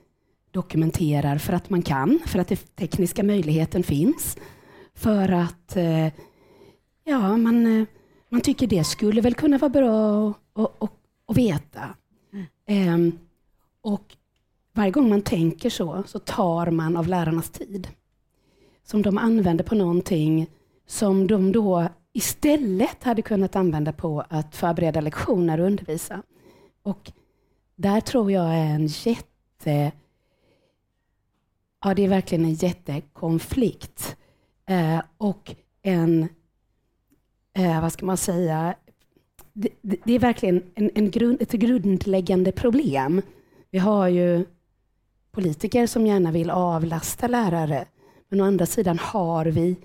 [0.51, 4.37] dokumenterar för att man kan, för att den tekniska möjligheten finns.
[4.95, 6.07] För att eh,
[7.07, 7.87] ja, man, eh,
[8.29, 11.95] man tycker det skulle väl kunna vara bra att- veta.
[12.33, 12.95] Mm.
[12.95, 13.19] Um, veta.
[13.81, 14.17] Och
[14.73, 17.89] varje gång man tänker så, så tar man av lärarnas tid.
[18.85, 20.47] Som de använder på någonting
[20.87, 26.23] som de då istället hade kunnat använda på att förbereda lektioner och undervisa.
[26.83, 27.13] Och
[27.77, 29.93] där tror jag är en jätte...
[31.85, 34.17] Ja, det är verkligen en jättekonflikt.
[34.67, 36.29] Eh, och en,
[37.57, 38.75] eh, vad ska man säga,
[39.53, 43.23] det, det, det är verkligen en, en grund, ett grundläggande problem.
[43.71, 44.45] Vi har ju
[45.33, 47.85] politiker som gärna vill avlasta lärare,
[48.29, 49.77] men å andra sidan har vi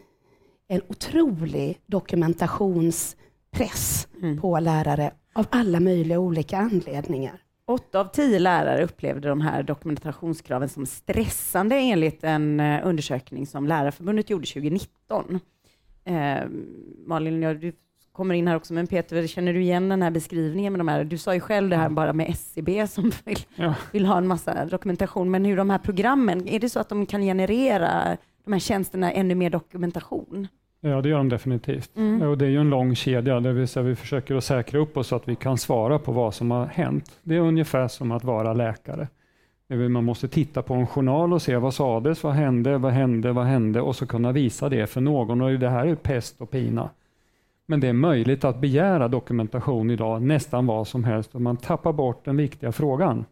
[0.68, 4.08] en otrolig dokumentationspress
[4.42, 7.42] på lärare av alla möjliga olika anledningar.
[7.66, 13.68] Åtta av tio lärare upplevde de här dokumentationskraven som stressande enligt en eh, undersökning som
[13.68, 15.40] Lärarförbundet gjorde 2019.
[16.06, 16.50] Eh,
[17.06, 17.72] Malin, ja, du
[18.12, 21.04] kommer in här också, men Peter, känner du igen den här beskrivningen med de här?
[21.04, 23.74] Du sa ju själv det här bara med SCB som vill, Ja.
[23.92, 27.06] vill ha en massa dokumentation, men hur de här programmen, är det så att de
[27.06, 30.48] kan generera de här tjänsterna ännu mer dokumentation?
[30.84, 31.98] Ja, det gör de definitivt.
[31.98, 32.22] Mm.
[32.22, 34.98] Och det är ju en lång kedja, det vill säga vi försöker att säkra upp
[34.98, 37.12] oss så att vi kan svara på vad som har hänt.
[37.24, 39.08] Det är ungefär som att vara läkare.
[39.72, 43.46] Man måste titta på en journal och se vad sades, vad hände, vad hände, vad
[43.46, 45.42] hände och så kunna visa det för någon.
[45.42, 46.90] Och det här är pest och pina.
[47.66, 51.94] Men det är möjligt att begära dokumentation idag, nästan vad som helst, och man tappar
[51.94, 53.26] bort den viktiga frågan.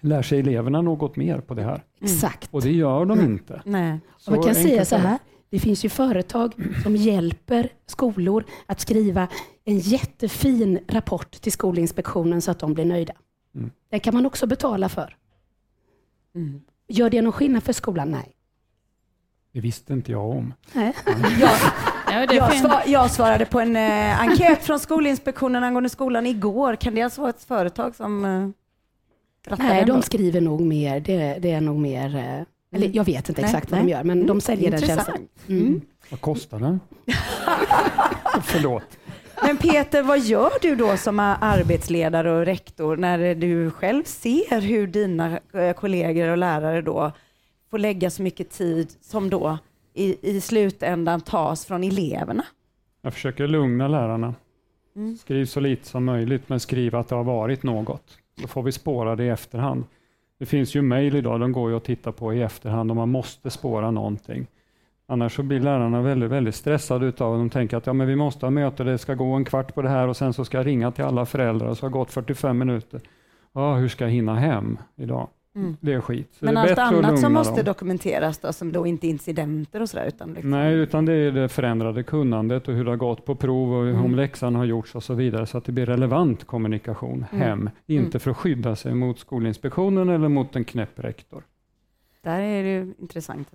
[0.00, 1.82] Lär sig eleverna något mer på det här?
[2.00, 2.54] Exakt.
[2.54, 3.62] Och det gör de inte.
[3.64, 4.00] Nej.
[4.26, 5.18] Och man kan säga så här,
[5.50, 9.28] det finns ju företag som hjälper skolor att skriva
[9.64, 13.14] en jättefin rapport till Skolinspektionen så att de blir nöjda.
[13.54, 13.70] Mm.
[13.90, 15.16] Det kan man också betala för.
[16.36, 16.60] Mm.
[16.88, 18.10] Gör det någon skillnad för skolan?
[18.10, 18.32] Nej.
[19.52, 20.54] Det visste inte jag om.
[20.72, 20.92] Nej.
[22.10, 26.76] Jag, finns- svar, jag svarade på en eh, enkät från Skolinspektionen angående skolan igår.
[26.76, 28.48] Kan det alltså vara ett företag som eh,
[29.50, 30.02] rattar Nej, de då?
[30.02, 31.00] skriver nog mer.
[31.00, 32.16] Det, det är nog mer...
[32.16, 33.86] eh, Eller jag vet inte Nej, exakt vad nej.
[33.86, 35.28] de gör, men Mm, de säljer den tjänsten.
[35.48, 35.80] Mm.
[36.10, 36.80] Vad kostar den?
[38.42, 38.98] Förlåt.
[39.42, 44.86] Men Peter, vad gör du då som arbetsledare och rektor när du själv ser hur
[44.86, 47.12] dina eh, kollegor och lärare då
[47.70, 49.58] får lägga så mycket tid som då
[49.94, 52.44] i, i slutändan tas från eleverna?
[53.02, 54.34] Jag försöker lugna lärarna.
[54.96, 55.16] Mm.
[55.16, 58.18] Skriv så lite som möjligt, men skriv att det har varit något.
[58.42, 59.84] Då får vi spåra det i efterhand.
[60.38, 63.08] Det finns ju mejl idag, de går ju att titta på i efterhand om man
[63.08, 64.46] måste spåra någonting.
[65.08, 67.38] Annars så blir lärarna väldigt, väldigt stressade utav det.
[67.38, 69.82] De tänker att ja, men vi måste ha möte, det ska gå en kvart på
[69.82, 72.10] det här och sen så ska jag ringa till alla föräldrar och så har gått
[72.10, 73.00] 45 minuter.
[73.54, 75.28] Ja, hur ska jag hinna hem idag?
[75.56, 75.76] Mm.
[75.80, 76.28] Det är skit.
[76.38, 77.64] Så Men det är allt annat som måste dem.
[77.64, 80.06] dokumenteras då, som då inte är incidenter och sådär?
[80.06, 80.50] Utan liksom.
[80.50, 83.86] Nej, utan det är det förändrade kunnandet och hur det har gått på prov och
[83.88, 84.04] Mm.
[84.04, 87.42] om läxan har gjorts och så vidare, så att det blir relevant kommunikation Mm.
[87.48, 87.70] hem.
[87.86, 91.42] Inte för att skydda sig mot Skolinspektionen eller mot en knäpp rektor.
[92.22, 93.48] Där är det intressant.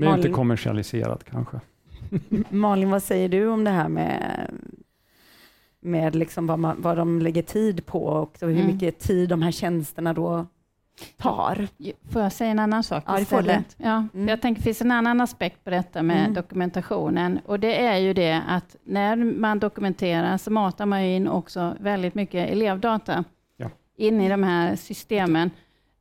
[0.00, 0.24] Är Malin.
[0.26, 1.60] inte kommersialiserat kanske.
[2.48, 4.50] Malin, vad säger du om det här med,
[5.80, 8.66] med liksom vad, man, vad de lägger tid på och så hur Mm.
[8.66, 10.46] mycket tid de här tjänsterna då
[11.16, 11.68] tar?
[12.10, 13.74] Får jag säga en annan sak Ja, istället?
[13.76, 14.28] Ja, Mm.
[14.28, 16.34] Jag tänker det finns en annan aspekt på detta med Mm.
[16.34, 21.76] dokumentationen och det är ju det att när man dokumenterar så matar man in också
[21.80, 23.24] väldigt mycket elevdata
[23.56, 23.70] Ja.
[23.96, 25.50] in i de här systemen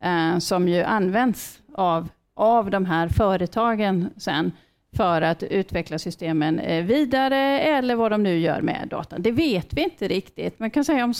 [0.03, 4.51] eh, som ju används av, av de här företagen sen
[4.97, 9.21] för att utveckla systemen eh, vidare eller vad de nu gör med datan.
[9.21, 10.59] Det vet vi inte riktigt.
[10.59, 11.13] Man kan säga om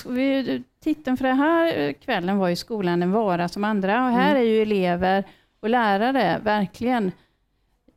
[0.84, 4.36] titeln för den här eh, kvällen var ju skolan en vara som andra och här
[4.36, 5.24] är ju elever
[5.62, 7.12] och lärare verkligen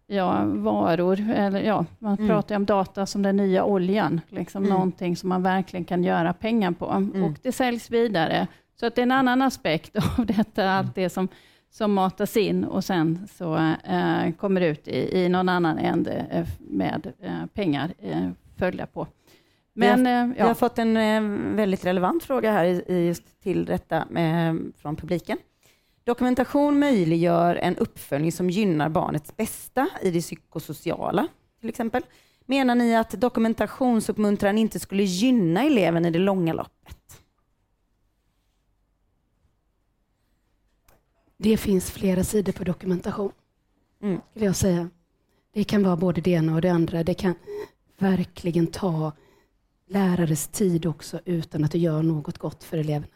[0.07, 1.31] ja, varor.
[1.35, 2.29] Eller, ja, man Mm.
[2.29, 4.75] pratar ju om data som den nya oljan, liksom Mm.
[4.75, 8.47] någonting som man verkligen kan göra pengar på och det säljs vidare.
[8.81, 11.29] Så att det är en annan aspekt av detta, allt det som
[11.73, 16.47] som matas in och sen så eh, kommer ut i, i någon annan ände eh,
[16.59, 19.07] med eh, pengar eh, följa på.
[19.75, 21.23] Men eh, Vi har ja, fått en eh,
[21.57, 25.39] väldigt relevant fråga här i, i just till detta med, från publiken.
[26.05, 31.27] Dokumentation möjliggör en uppföljning som gynnar barnets bästa i det psykosociala,
[31.61, 32.03] till exempel.
[32.47, 37.02] Menar ni att dokumentationsuppmuntran inte skulle gynna eleven i det långa loppet?
[41.43, 43.33] Det finns flera sidor på dokumentation,
[44.03, 44.21] Mm.
[44.31, 44.91] skulle jag säga.
[45.53, 47.03] Det kan vara både det ena och det andra.
[47.05, 47.35] Det kan
[47.99, 49.13] verkligen ta
[49.89, 53.07] lärares tid också utan att det gör något gott för eleverna.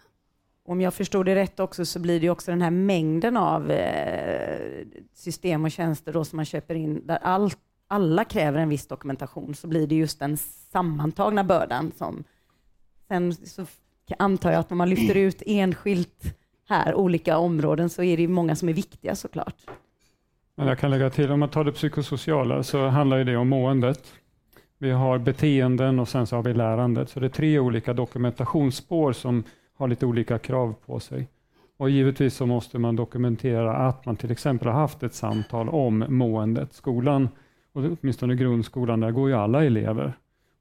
[0.65, 4.87] Om jag förstod det rätt också så blir det också den här mängden av eh,
[5.15, 7.51] system och tjänster då som man köper in där all,
[7.89, 10.37] alla kräver en viss dokumentation så blir det just den
[10.73, 12.25] sammantagna bördan som
[13.09, 13.67] sen så
[14.19, 16.37] antar jag att om man lyfter ut enskilt
[16.69, 19.57] här olika områden så är det många som är viktiga såklart.
[20.55, 24.13] Men jag kan lägga till, om man tar det psykosociala så handlar det om måendet.
[24.79, 27.11] Vi har beteenden och sen så har vi lärandet.
[27.11, 29.45] Så det är tre olika dokumentationsspår som
[29.77, 31.29] har lite olika krav på sig.
[31.77, 36.05] Och givetvis så måste man dokumentera att man till exempel har haft ett samtal om
[36.09, 36.73] måendet.
[36.73, 37.29] Skolan,
[37.73, 40.13] och åtminstone grundskolan, där går ju alla elever.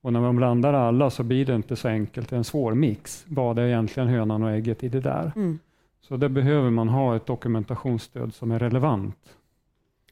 [0.02, 2.74] Och när man blandar alla så blir det inte så enkelt, det är en svår
[2.74, 3.26] mix.
[3.28, 5.32] Vad är egentligen hönan och ägget i det där?
[5.36, 5.60] Mm.
[6.08, 9.16] Så där behöver man ha ett dokumentationsstöd som är relevant.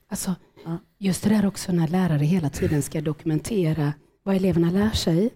[0.08, 0.36] Alltså,
[0.98, 5.30] just det där också när lärare hela tiden ska dokumentera vad eleverna lär sig.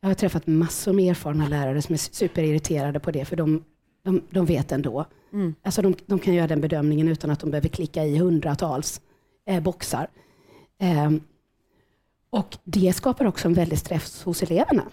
[0.00, 3.64] Jag har träffat massor med erfarna lärare som är superirriterade på det, för de,
[4.04, 5.04] de, de vet ändå.
[5.32, 5.54] Mm.
[5.62, 9.00] Alltså de, de kan göra den bedömningen utan att de behöver klicka i hundratals
[9.46, 10.06] eh, boxar.
[10.78, 11.20] Ehm,
[12.30, 14.84] och det skapar också en väldig stress hos eleverna.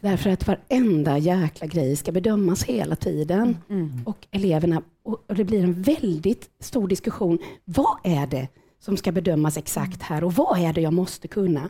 [0.00, 3.56] Därför att varenda jäkla grej ska bedömas hela tiden.
[3.70, 3.90] Mm.
[4.04, 7.38] Och eleverna, och det blir en väldigt stor diskussion.
[7.64, 8.48] Vad är det
[8.80, 11.68] som ska bedömas exakt här och vad är det jag måste kunna?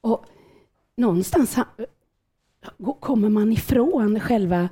[0.00, 0.24] Och
[0.96, 1.56] någonstans
[3.00, 4.68] kommer man ifrån själva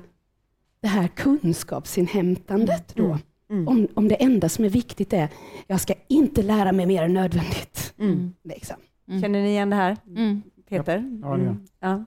[0.81, 3.17] det här kunskapsinhämtandet då.
[3.49, 3.67] Mm.
[3.67, 5.29] Om, om det enda som är viktigt är,
[5.67, 7.93] jag ska inte lära mig mer än nödvändigt.
[7.99, 8.33] Mm.
[8.43, 8.75] Liksom.
[9.07, 9.21] Mm.
[9.21, 10.41] Känner ni igen det här, Mm.
[10.69, 11.19] Peter?
[11.23, 11.65] Ja, det gör Mm.
[11.79, 12.05] Ja.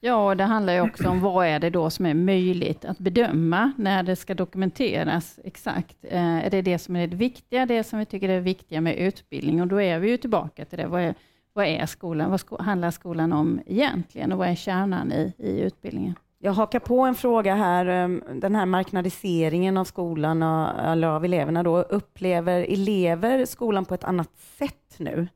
[0.00, 2.98] Ja, och det handlar ju också om vad är det då som är möjligt att
[2.98, 5.96] bedöma när det ska dokumenteras exakt.
[6.02, 8.96] Eh, är det det som är det viktiga, det som vi tycker är viktiga med
[8.96, 9.60] utbildning?
[9.60, 10.86] Och då är vi ju tillbaka till det.
[10.86, 11.14] Vad är,
[11.52, 12.30] vad är skolan?
[12.30, 14.32] Vad sko handlar skolan om egentligen?
[14.32, 16.14] Och vad är kärnan i, i utbildningen?
[16.40, 18.04] Jag hakar på en fråga här.
[18.04, 21.78] Um, den här marknadiseringen av skolan och, eller av eleverna då.
[21.78, 25.28] Upplever elever skolan på ett annat sätt nu?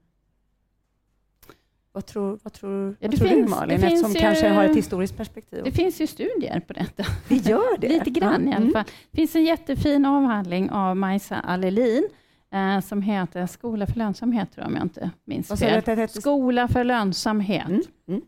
[1.94, 4.55] Vad tror, vad tror, Ja, vad det tror du Malin, det eftersom finns kanske ju-
[4.55, 5.64] har ett historiskt perspektiv?
[5.64, 7.05] Det finns ju studier på detta.
[7.28, 7.88] Det gör det?
[7.98, 8.72] Lite grann i alla Mm.
[8.72, 8.85] fall.
[9.11, 12.09] Det finns en jättefin avhandling av Majsa Allelin
[12.52, 15.83] eh, som heter Skola för lönsamhet, tror jag, om jag inte minns fel.
[15.85, 16.20] det hette?
[16.20, 17.66] Skola för lönsamhet.
[17.68, 18.20] Mm, mm.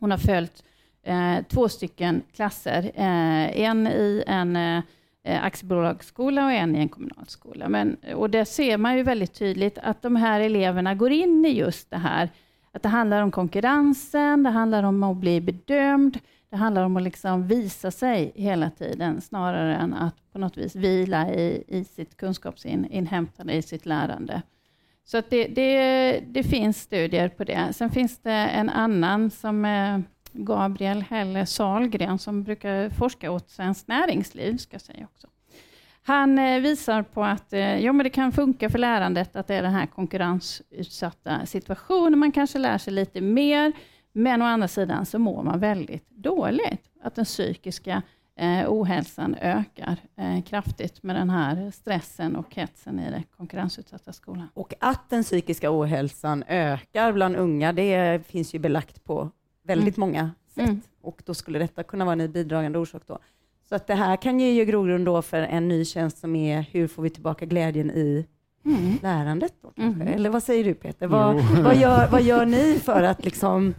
[0.00, 0.64] Hon har följt
[1.06, 4.82] eh, två stycken klasser, eh, en i en eh,
[5.44, 7.68] aktiebolagsskola och en i en kommunalskola.
[7.68, 11.48] Men, och där ser man ju väldigt tydligt att de här eleverna går in i
[11.58, 12.30] just det här,
[12.74, 16.18] att det handlar om konkurrensen, det handlar om att bli bedömd,
[16.50, 20.76] det handlar om att liksom visa sig hela tiden, snarare än att på något vis
[20.76, 24.42] vila i, i sitt kunskapsinhämtande, i sitt lärande.
[25.04, 27.72] Så att det, det, det finns studier på det.
[27.72, 33.88] Sen finns det en annan som är Gabriel Helle Salgren som brukar forska åt Svenskt
[33.88, 35.28] Näringsliv, ska jag säga också.
[36.06, 39.54] Han eh, visar på att eh, ja, men det kan funka för lärandet att det
[39.54, 42.18] är den här konkurrensutsatta situationen.
[42.18, 43.72] Man kanske lär sig lite mer,
[44.12, 46.90] men å andra sidan så mår man väldigt dåligt.
[47.02, 48.02] Att den psykiska
[48.36, 54.48] eh, ohälsan ökar eh, kraftigt med den här stressen och hetsen i den konkurrensutsatta skolan.
[54.54, 59.30] Och att den psykiska ohälsan ökar bland unga, det finns ju belagt på
[59.62, 60.68] väldigt många sätt.
[60.68, 60.80] Mm.
[61.02, 63.18] Och då skulle detta kunna vara en bidragande orsak då.
[63.68, 66.62] Så att det här kan ge ju grogrund då för en ny tjänst som är
[66.70, 68.26] hur får vi tillbaka glädjen i
[68.66, 68.92] Mm.
[69.02, 70.04] lärandet då kanske?
[70.04, 70.14] Mhm.
[70.14, 71.06] Eller vad säger du Peter?
[71.06, 73.74] Vad, vad, gör, vad gör ni för att liksom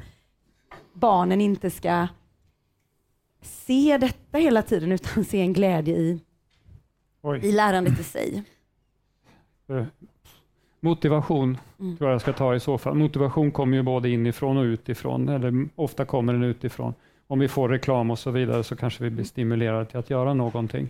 [0.94, 2.08] barnen inte ska
[3.42, 6.20] se detta hela tiden utan se en glädje i,
[7.22, 7.40] Oj.
[7.46, 8.44] i lärandet i sig?
[9.70, 9.84] Eh,
[10.80, 11.98] Motivation Mm.
[11.98, 12.96] tror jag jag ska ta i så fall.
[12.96, 16.94] Motivation kommer ju både inifrån och utifrån, eller ofta kommer den utifrån.
[17.28, 20.34] Om vi får reklam och så vidare så kanske vi blir stimulerade till att göra
[20.34, 20.90] någonting.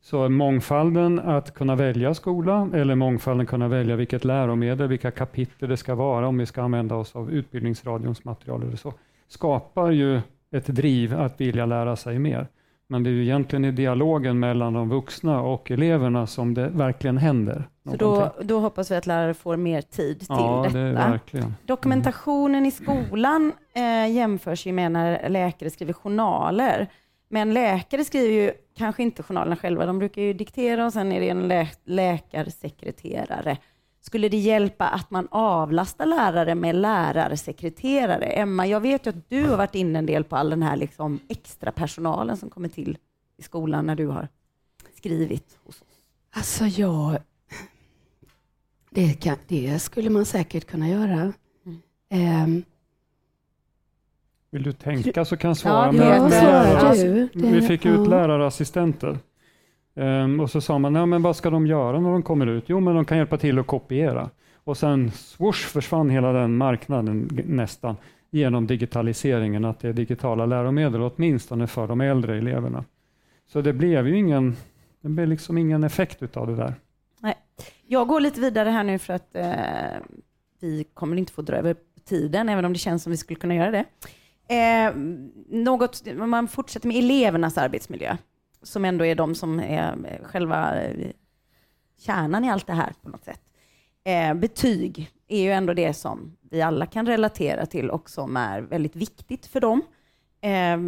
[0.00, 5.76] Så mångfalden att kunna välja skola eller mångfalden kunna välja vilket läromedel, vilka kapitel det
[5.76, 8.94] ska vara om vi ska använda oss av utbildningsradions material eller så,
[9.28, 12.46] skapar ju ett driv att vilja lära sig mer.
[12.86, 17.18] Men det är ju egentligen i dialogen mellan de vuxna och eleverna som det verkligen
[17.18, 17.68] händer.
[17.90, 20.78] Så då, då hoppas vi att lärare får mer tid till ja, detta.
[20.78, 21.54] det är verkligen.
[21.66, 26.88] Dokumentationen i skolan eh, jämförs ju med när läkare skriver journaler.
[27.28, 31.20] Men läkare skriver ju kanske inte journalerna själva, de brukar ju diktera och sen är
[31.20, 33.58] det en lä läkarsekreterare.
[34.00, 38.24] Skulle det hjälpa att man avlastar lärare med lärarsekreterare?
[38.24, 40.76] Emma, jag vet ju att du har varit inne en del på all den här
[40.76, 42.98] liksom extra personalen som kommer till
[43.36, 44.28] i skolan när du har
[44.96, 45.86] skrivit hos oss.
[46.30, 47.18] Alltså jag...
[48.90, 51.32] Det, kan, det skulle man säkert kunna göra.
[52.10, 52.62] Ehm,
[54.50, 55.94] Vill du tänka så kan jag svara.
[55.94, 57.28] Ja, svarar lärare-?
[57.32, 58.04] Det- Vi fick ut ja.
[58.04, 59.18] lärarassistenter.
[59.94, 62.64] Ehm, och så sa man, ja, men vad ska de göra när de kommer ut?
[62.66, 64.30] Jo, men de kan hjälpa till att kopiera.
[64.64, 67.96] Och sen swoosh försvann hela den marknaden nästan
[68.30, 72.84] genom digitaliseringen, att det är digitala läromedel, åtminstone för de äldre eleverna.
[73.46, 74.56] Så det blev ju ingen,
[75.00, 76.74] det blev liksom ingen effekt utav det där.
[77.86, 80.02] Jag går lite vidare här nu för att eh,
[80.60, 83.54] vi kommer inte få dra över tiden, även om det känns som vi skulle kunna
[83.54, 83.84] göra det.
[84.54, 84.92] Eh,
[85.48, 88.16] något, om man fortsätter med elevernas arbetsmiljö,
[88.62, 91.10] som ändå är de som är eh, själva eh,
[91.98, 93.40] kärnan i allt det här på något sätt.
[94.04, 98.60] Eh, betyg är ju ändå det som vi alla kan relatera till och som är
[98.60, 99.82] väldigt viktigt för dem.
[100.40, 100.78] Eh,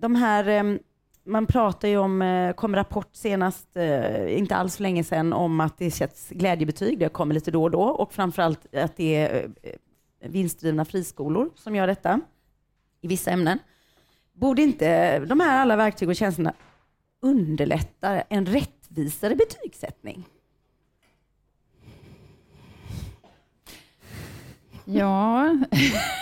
[0.00, 0.76] de här eh,
[1.24, 5.60] man pratar ju om, eh, kom rapport senast, eh, inte alls för länge sedan, om
[5.60, 6.98] att det sätts glädjebetyg.
[6.98, 9.72] Det kommer lite då och då och framförallt att det är eh,
[10.28, 12.20] vinstdrivna friskolor som gör detta
[13.00, 13.58] i vissa ämnen.
[14.32, 16.52] Borde inte de här alla verktyg och tjänsterna
[17.22, 20.24] underlätta en rättvisare betygssättning?
[24.84, 25.56] Ja,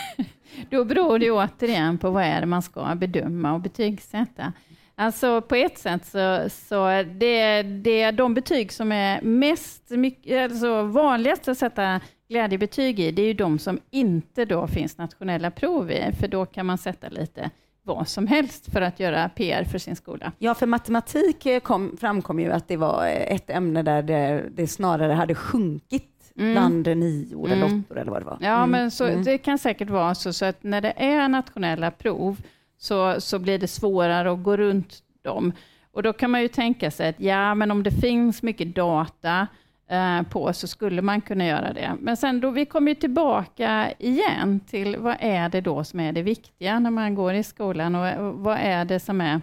[0.69, 4.53] då beror det återigen på vad är det man ska bedöma och betygsätta.
[4.95, 10.51] Alltså på ett sätt så, så det, det är de betyg som är mest, mycket,
[10.51, 15.51] alltså vanligast att sätta glädjebetyg i, det är ju de som inte då finns nationella
[15.51, 17.49] prov i, för då kan man sätta lite
[17.85, 20.31] vad som helst för att göra PR för sin skola.
[20.37, 24.43] Ja, för matematik eh, kom, framkom ju att det var eh, ett ämne där det,
[24.51, 26.51] det snarare hade sjunkit Mm.
[26.53, 27.79] bland nior eller Mm.
[27.89, 28.37] åttor eller vad det var.
[28.41, 28.69] Ja, Mm.
[28.71, 29.23] men så, Mm.
[29.23, 32.41] det kan säkert vara så, så att när det är nationella prov
[32.83, 35.53] så, så blir det svårare att gå runt dem.
[35.91, 39.47] Och då kan man ju tänka sig att ja, men om det finns mycket data
[39.89, 41.91] eh, på så skulle man kunna göra det.
[41.99, 46.11] Men sen då, vi kommer ju tillbaka igen till vad är det då som är
[46.11, 49.41] det viktiga när man går i skolan och, och vad är det som är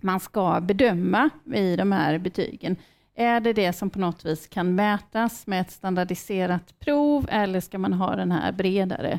[0.00, 2.76] man ska bedöma i de här betygen.
[3.14, 7.78] Är det det som på något vis kan mätas med ett standardiserat prov eller ska
[7.78, 9.18] man ha den här bredare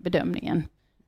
[0.00, 0.62] bedömningen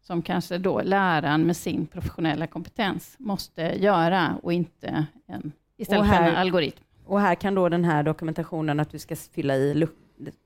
[0.09, 6.07] som kanske då läraren med sin professionella kompetens måste göra och inte en, istället Och
[6.07, 6.79] här- för en algoritm.
[7.05, 9.87] Och här kan då den här dokumentationen att du ska fylla i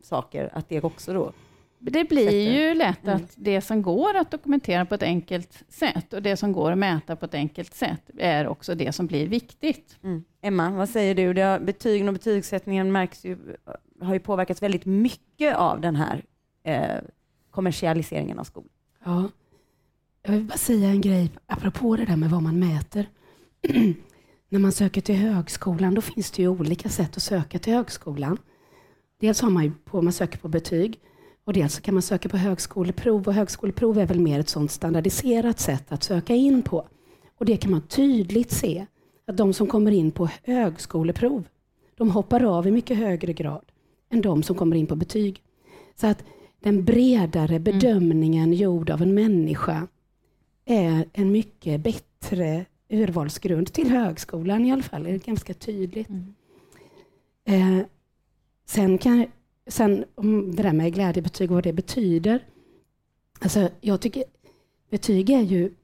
[0.02, 1.32] saker, att det också då
[1.78, 3.16] Det blir ju lätt Mm.
[3.16, 6.78] att det som går att dokumentera på ett enkelt sätt och det som går att
[6.78, 9.98] mäta på ett enkelt sätt är också det som blir viktigt.
[10.02, 10.24] Mm.
[10.42, 11.32] Emma, vad säger du?
[11.34, 13.38] Det har, betygen och betygssättningen märks ju,
[14.00, 16.22] har ju påverkats väldigt mycket av den här
[16.64, 16.98] eh,
[17.50, 18.68] kommersialiseringen av skolan.
[19.04, 19.28] Ja.
[20.24, 23.08] Jag vill bara säga en grej apropå det där med vad man mäter.
[24.48, 28.38] När man söker till högskolan, då finns det ju olika sätt att söka till högskolan.
[29.20, 31.00] Dels har man ju på, man söker på betyg
[31.44, 35.60] och dels kan man söka på högskoleprov och högskoleprov är väl mer ett sådant standardiserat
[35.60, 36.86] sätt att söka in på.
[37.38, 38.86] Och det kan man tydligt se
[39.26, 41.44] att de som kommer in på högskoleprov,
[41.96, 43.64] de hoppar av i mycket högre grad
[44.10, 45.42] än de som kommer in på betyg.
[45.94, 46.24] Så att
[46.60, 49.86] den bredare bedömningen gjord av en människa
[50.76, 55.02] är en mycket bättre urvalsgrund till högskolan i alla fall.
[55.02, 56.08] Det är ganska tydligt.
[56.08, 56.34] Mm.
[57.44, 57.86] Eh,
[58.66, 59.26] sen, kan,
[59.66, 62.44] sen om det där med glädjebetyg och vad det betyder.
[63.40, 64.24] Alltså, jag tycker
[64.90, 65.74] betyg är ju,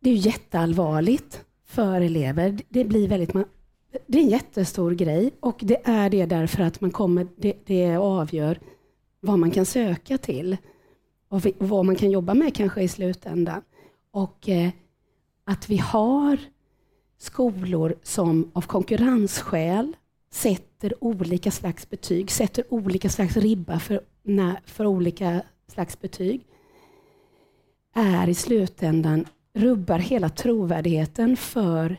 [0.00, 2.58] det är jätteallvarligt för elever.
[2.68, 3.44] Det blir väldigt, man,
[4.06, 7.96] det är en jättestor grej och det är det därför att man kommer, det, det
[7.96, 8.60] avgör
[9.20, 10.56] vad man kan söka till
[11.32, 13.62] och vad man kan jobba med kanske i slutändan.
[14.10, 14.70] Och eh,
[15.44, 16.38] att vi har
[17.18, 19.96] skolor som av konkurrensskäl
[20.30, 26.46] sätter olika slags betyg, sätter olika slags ribba för, när, för olika slags betyg,
[27.94, 31.96] är i slutändan rubbar hela trovärdigheten för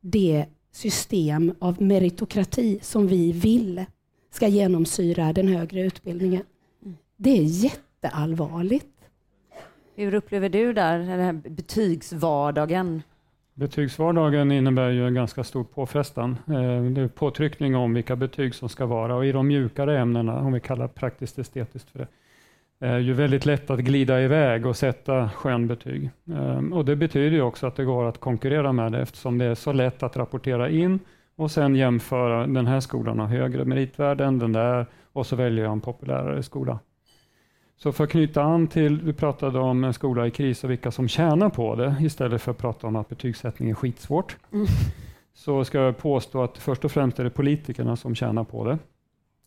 [0.00, 3.84] det system av meritokrati som vi vill
[4.30, 6.42] ska genomsyra den högre utbildningen.
[7.16, 7.42] Det är
[8.02, 8.86] jätteallvarligt.
[9.96, 13.02] Hur upplever du där, den här betygsvardagen?
[13.54, 16.36] Betygsvardagen innebär ju en ganska stor påfrestan.
[16.46, 20.40] Eh, Det är påtryckning om vilka betyg som ska vara och i de mjukare ämnena,
[20.40, 22.06] om vi kallar praktiskt estetiskt för det,
[22.86, 26.10] är ju väldigt lätt att glida iväg och sätta skönbetyg.
[26.30, 29.44] Eh, Och det betyder ju också att det går att konkurrera med det eftersom det
[29.44, 30.98] är så lätt att rapportera in
[31.36, 35.64] och sen jämföra den här skolan har högre meritvärde än den där och så väljer
[35.64, 36.78] jag en populärare skola.
[37.78, 40.90] Så för att knyta an till, du pratade om en skola i kris och vilka
[40.90, 44.36] som tjänar på det istället för att prata om att betygssättning är skitsvårt.
[44.52, 44.66] Mm.
[45.34, 48.78] Så ska jag påstå att först och främst är det politikerna som tjänar på det.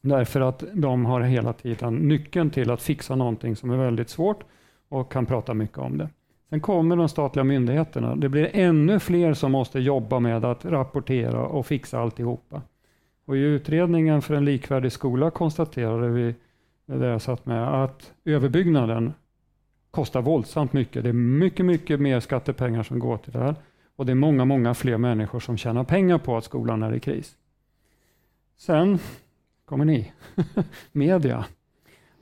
[0.01, 4.43] Därför att de har hela tiden nyckeln till att fixa någonting som är väldigt svårt
[4.89, 6.09] och kan prata mycket om det.
[6.49, 8.15] Sen kommer de statliga myndigheterna.
[8.15, 12.61] Det blir ännu fler som måste jobba med att rapportera och fixa alltihopa.
[13.25, 16.36] Och I utredningen för en likvärdig skola konstaterade vi,
[16.99, 19.13] där jag satt med, att överbyggnaden
[19.91, 21.03] kostar våldsamt mycket.
[21.03, 23.55] Det är mycket, mycket mer skattepengar som går till det här.
[23.95, 26.99] Och det är många, många fler människor som tjänar pengar på att skolan är i
[26.99, 27.35] kris.
[28.57, 28.99] Sen
[29.65, 30.11] kommer ni,
[30.91, 31.45] media.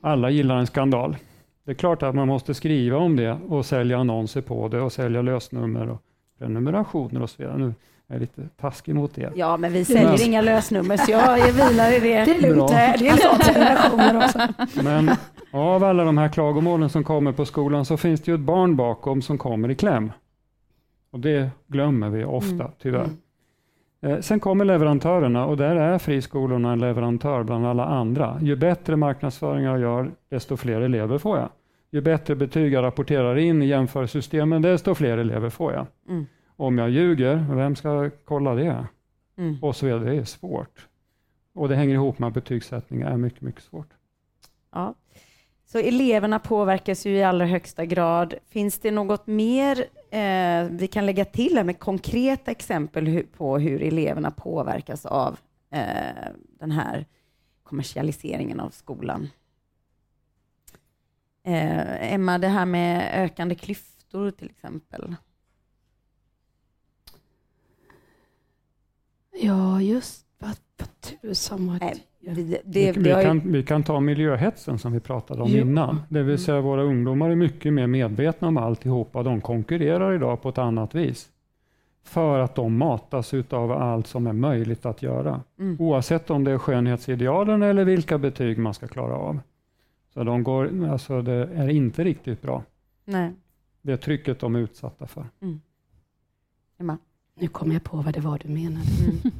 [0.02, 1.18] Alla gillar en skandal.
[1.64, 4.92] Det är klart att man måste skriva om det och sälja annonser på det och
[4.92, 6.02] sälja lösnummer och
[6.38, 7.58] prenumerationer och så vidare.
[7.58, 7.74] Nu
[8.10, 9.32] är jag lite taskig mot det.
[9.36, 12.26] Ja, men vi säljer Men- inga lösnummer, så jag är vilar i det.
[12.26, 12.56] Det är lugnt.
[12.56, 12.68] Bra.
[12.68, 14.40] Det är en sån generationer också.
[14.84, 15.10] Men
[15.52, 18.76] av alla de här klagomålen som kommer på skolan så finns det ju ett barn
[18.76, 20.12] bakom som kommer i kläm.
[21.12, 22.68] Och det glömmer vi ofta, Mm.
[22.82, 23.00] tyvärr.
[24.02, 24.16] Mm.
[24.16, 28.38] Eh, Sen kommer leverantörerna och där är friskolorna en leverantör bland alla andra.
[28.42, 31.50] Ju bättre marknadsföring jag gör, desto fler elever får jag.
[31.92, 35.86] Ju bättre betyg jag rapporterar in i jämförelsesystemen, desto fler elever får jag.
[36.10, 36.26] Mm.
[36.60, 38.88] Om jag ljuger, vem ska kolla det?
[39.38, 39.58] Mm.
[39.62, 40.04] Och så vidare.
[40.04, 40.88] Det är svårt.
[41.54, 43.90] Och det hänger ihop med att betygssättning är mycket, mycket svårt.
[44.72, 44.96] Ja.
[45.66, 48.34] Så eleverna påverkas ju i allra högsta grad.
[48.50, 53.82] Finns det något mer eh, vi kan lägga till här med konkreta exempel på hur
[53.82, 55.40] eleverna påverkas av
[55.72, 57.06] eh, den här
[57.64, 59.30] kommersialiseringen av skolan?
[61.44, 65.16] Eh, Emma, det här med ökande klyftor till exempel.
[69.42, 74.00] Ja, just vad, vad tusan Nej, det, Vi, det, vi, vi, kan, vi kan ta
[74.00, 75.58] miljöhetsen som vi pratade om Jo.
[75.58, 76.02] innan.
[76.10, 79.24] Det vill säga våra ungdomar är mycket mer medvetna om alltihopa.
[79.24, 81.30] De konkurrerar idag på ett annat vis.
[82.04, 85.42] För att de matas av allt som är möjligt att göra.
[85.60, 85.78] Mm.
[85.80, 89.40] Oavsett om det är skönhetsidealen eller vilka betyg man ska klara av.
[90.14, 92.64] Så de går, alltså det är inte riktigt bra.
[93.06, 93.32] Nej,
[93.82, 95.26] Det trycket de är utsatta för.
[96.80, 96.98] Emma.
[97.40, 98.86] Nu kommer jag på vad det var du menade.
[99.04, 99.18] Mm.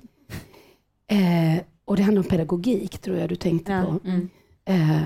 [1.12, 4.08] Eh, och det handlar om pedagogik, tror jag du tänkte Ja, på.
[4.08, 4.30] mm.
[4.66, 5.02] Eh,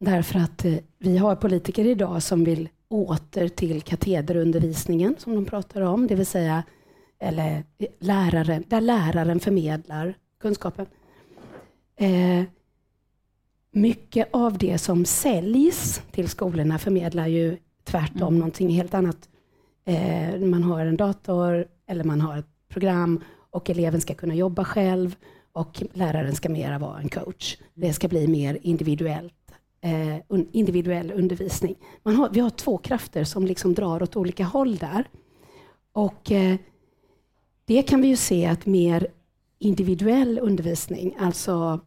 [0.00, 5.80] därför att eh, vi har politiker idag som vill åter till katederundervisningen, som de pratar
[5.80, 6.62] om, det vill säga
[7.18, 10.86] eller eh, läraren, där läraren förmedlar kunskapen.
[11.96, 12.42] Eh,
[13.72, 18.38] mycket av det som säljs till skolorna förmedlar ju tvärtom Mm.
[18.38, 19.28] någonting helt annat.
[19.84, 24.64] Eh, man har en dator eller man har ett program och eleven ska kunna jobba
[24.64, 25.16] själv
[25.52, 27.56] och läraren ska mera vara en coach.
[27.74, 31.74] Det ska bli mer individuellt, eh, un, individuell undervisning.
[32.02, 35.04] Man har, vi har två krafter som liksom drar åt olika håll där.
[35.92, 36.56] Och eh,
[37.64, 39.06] det kan vi ju se att mer
[39.58, 41.80] individuell undervisning, alltså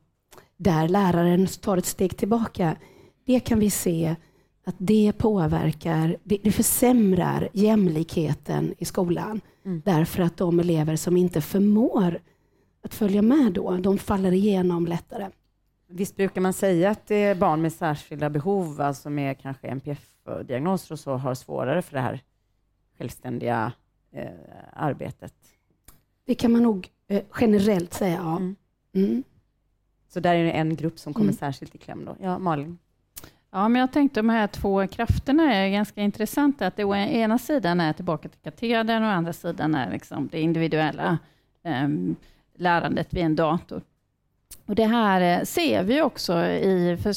[0.58, 2.76] där läraren tar ett steg tillbaka,
[3.26, 4.16] det kan vi se
[4.66, 9.42] att det påverkar, det, det försämrar jämlikheten i skolan.
[9.66, 9.82] Mm.
[9.86, 12.20] Därför att de elever som inte förmår
[12.84, 15.30] att följa med då, de faller igenom lättare.
[15.88, 20.94] Visst brukar man säga att det är barn med särskilda behov, alltså med kanske NPF-diagnoser
[20.94, 22.24] och så, har svårare för det här
[22.98, 23.72] självständiga
[24.12, 24.28] eh,
[24.74, 25.34] arbetet?
[26.26, 28.38] Det kan man nog eh, generellt säga, ja.
[28.38, 28.56] Mm.
[28.96, 29.24] Mm.
[30.10, 31.36] Så där är det en grupp som kommer Mm.
[31.36, 32.16] särskilt i kläm då.
[32.20, 32.78] Ja, Malin?
[33.56, 36.68] Ja, men jag tänkte de här två krafterna är ganska intressanta.
[36.68, 40.30] Att det å ena sidan är tillbaka till katedern och å andra sidan är liksom
[40.32, 41.18] det individuella
[41.64, 42.16] ehm,
[42.56, 43.82] lärandet vid en dator.
[44.66, 47.14] Och det här eh, ser vi också i för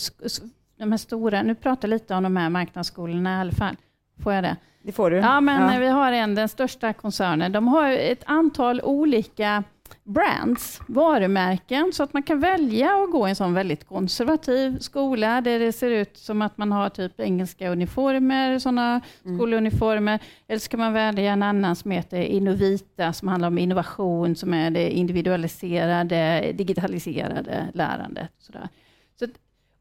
[0.78, 3.76] de här stora, nu pratar jag lite om de här marknadsskolorna i alla fall.
[4.22, 4.56] Får jag det?
[4.82, 5.16] Det får du.
[5.16, 7.52] Ja, men eh, vi har en, den största koncernen.
[7.52, 9.64] De har ett antal olika
[10.06, 15.40] brands, varumärken, så att man kan välja att gå i en sån väldigt konservativ skola,
[15.40, 19.38] där det ser ut som att man har typ engelska uniformer, sådana Mm.
[19.38, 20.18] skoluniformer.
[20.48, 24.54] Eller så kan man välja en annan som heter Innovita, som handlar om innovation, som
[24.54, 28.30] är det individualiserade, digitaliserade lärandet.
[28.38, 28.68] Sådär.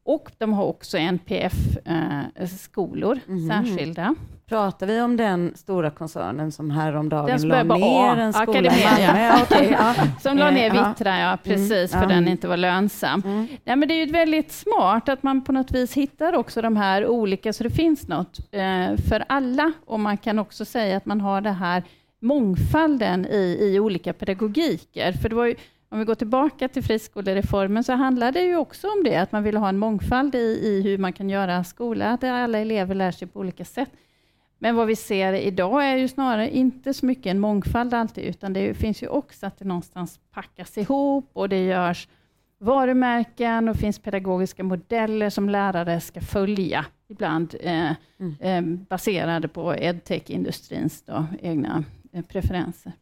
[0.06, 3.48] Och de har också NPF-skolor, Mhm.
[3.48, 4.14] särskilda.
[4.48, 9.12] Pratar vi om den stora koncernen som häromdagen Den la ner en skola i Academedia.
[9.12, 9.36] Malmö?
[9.70, 9.94] Ja.
[10.20, 10.70] Som la Eh, ner.
[10.70, 12.08] Vittra, ja precis, Mm, för ja.
[12.20, 13.22] den inte var lönsam.
[13.24, 13.46] Mm.
[13.64, 16.76] Nej, men det är ju väldigt smart att man på något vis hittar också de
[16.76, 19.72] här olika, så det finns något eh, för alla.
[19.86, 21.82] Och man kan också säga att man har det här
[22.20, 25.12] mångfalden i, i olika pedagogiker.
[25.12, 25.54] För det var ju,
[25.88, 29.42] om vi går tillbaka till friskolereformen så handlar det ju också om det, att man
[29.42, 33.10] vill ha en mångfald i, i hur man kan göra skola, där alla elever lär
[33.10, 33.90] sig på olika sätt.
[34.58, 38.52] Men vad vi ser idag är ju snarare inte så mycket en mångfald alltid, utan
[38.52, 42.08] det finns ju också att det någonstans packas ihop och det görs
[42.58, 48.34] varumärken och finns pedagogiska modeller som lärare ska följa, ibland eh, Mm.
[48.40, 51.04] eh, baserade på edtech-industrins
[51.42, 52.92] egna eh, preferenser.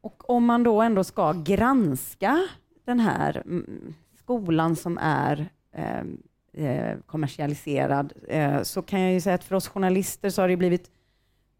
[0.00, 2.42] Och om man då ändå ska granska
[2.84, 6.22] den här mm, skolan som är ehm,
[6.52, 10.56] eh, kommersialiserad, eh, så kan jag ju säga att för oss journalister så har det
[10.56, 10.90] blivit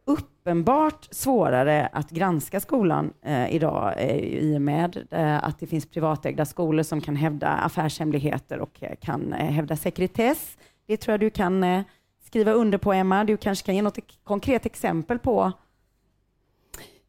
[0.06, 5.86] uppenbart svårare att granska skolan eh, idag eh, i och med eh, att det finns
[5.86, 10.56] privatägda skolor som kan hävda affärshemligheter och eh, kan eh, hävda sekretess.
[10.86, 11.82] Det tror jag du kan eh,
[12.24, 13.24] skriva under på, Emma.
[13.24, 15.52] Du kanske kan ge något konkret exempel på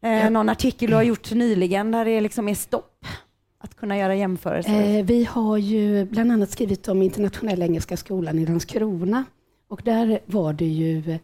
[0.00, 3.06] eh, någon artikel du har gjort nyligen där det liksom är stopp
[3.58, 4.98] att kunna göra jämförelser.
[4.98, 9.24] Eh, vi har ju bland annat skrivit om internationella engelska skolan i Landskrona.
[9.68, 11.18] Och där var det ju,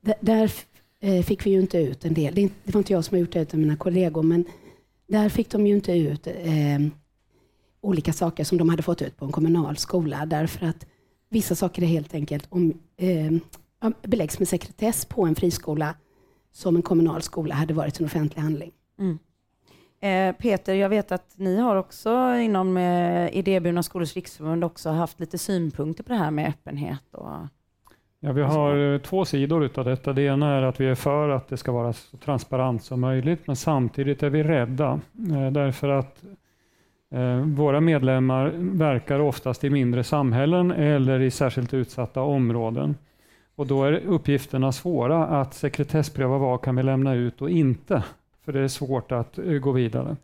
[0.00, 0.52] där, där
[1.00, 2.34] eh, fick vi ju inte ut en del.
[2.34, 4.44] Det, var inte jag som har gjort det utan mina kollegor, men
[5.08, 6.80] där fick de ju inte ut eh,
[7.80, 10.86] olika saker som de hade fått ut på en kommunal skola därför att
[11.30, 15.94] vissa saker är helt enkelt om, eh, beläggs med sekretess på en friskola
[16.52, 18.72] som en kommunal skola hade varit en offentlig handling.
[18.98, 19.18] Mm.
[20.02, 25.20] Eh, Peter, jag vet att ni har också inom eh, Idéburna skolors riksförbund också haft
[25.20, 27.14] lite synpunkter på det här med öppenhet.
[27.14, 27.30] Och,
[28.24, 30.12] Ja, vi har eh, två sidor utav detta.
[30.12, 33.46] Det ena är att vi är för att det ska vara så transparent som möjligt,
[33.46, 35.00] men samtidigt är vi rädda
[35.52, 36.24] därför att
[37.44, 42.94] våra medlemmar verkar oftast i mindre samhällen eller i särskilt utsatta områden.
[43.56, 48.04] Och då är uppgifterna svåra att sekretesspröva vad kan vi lämna ut och inte,
[48.44, 50.16] för det är svårt att eh, gå vidare.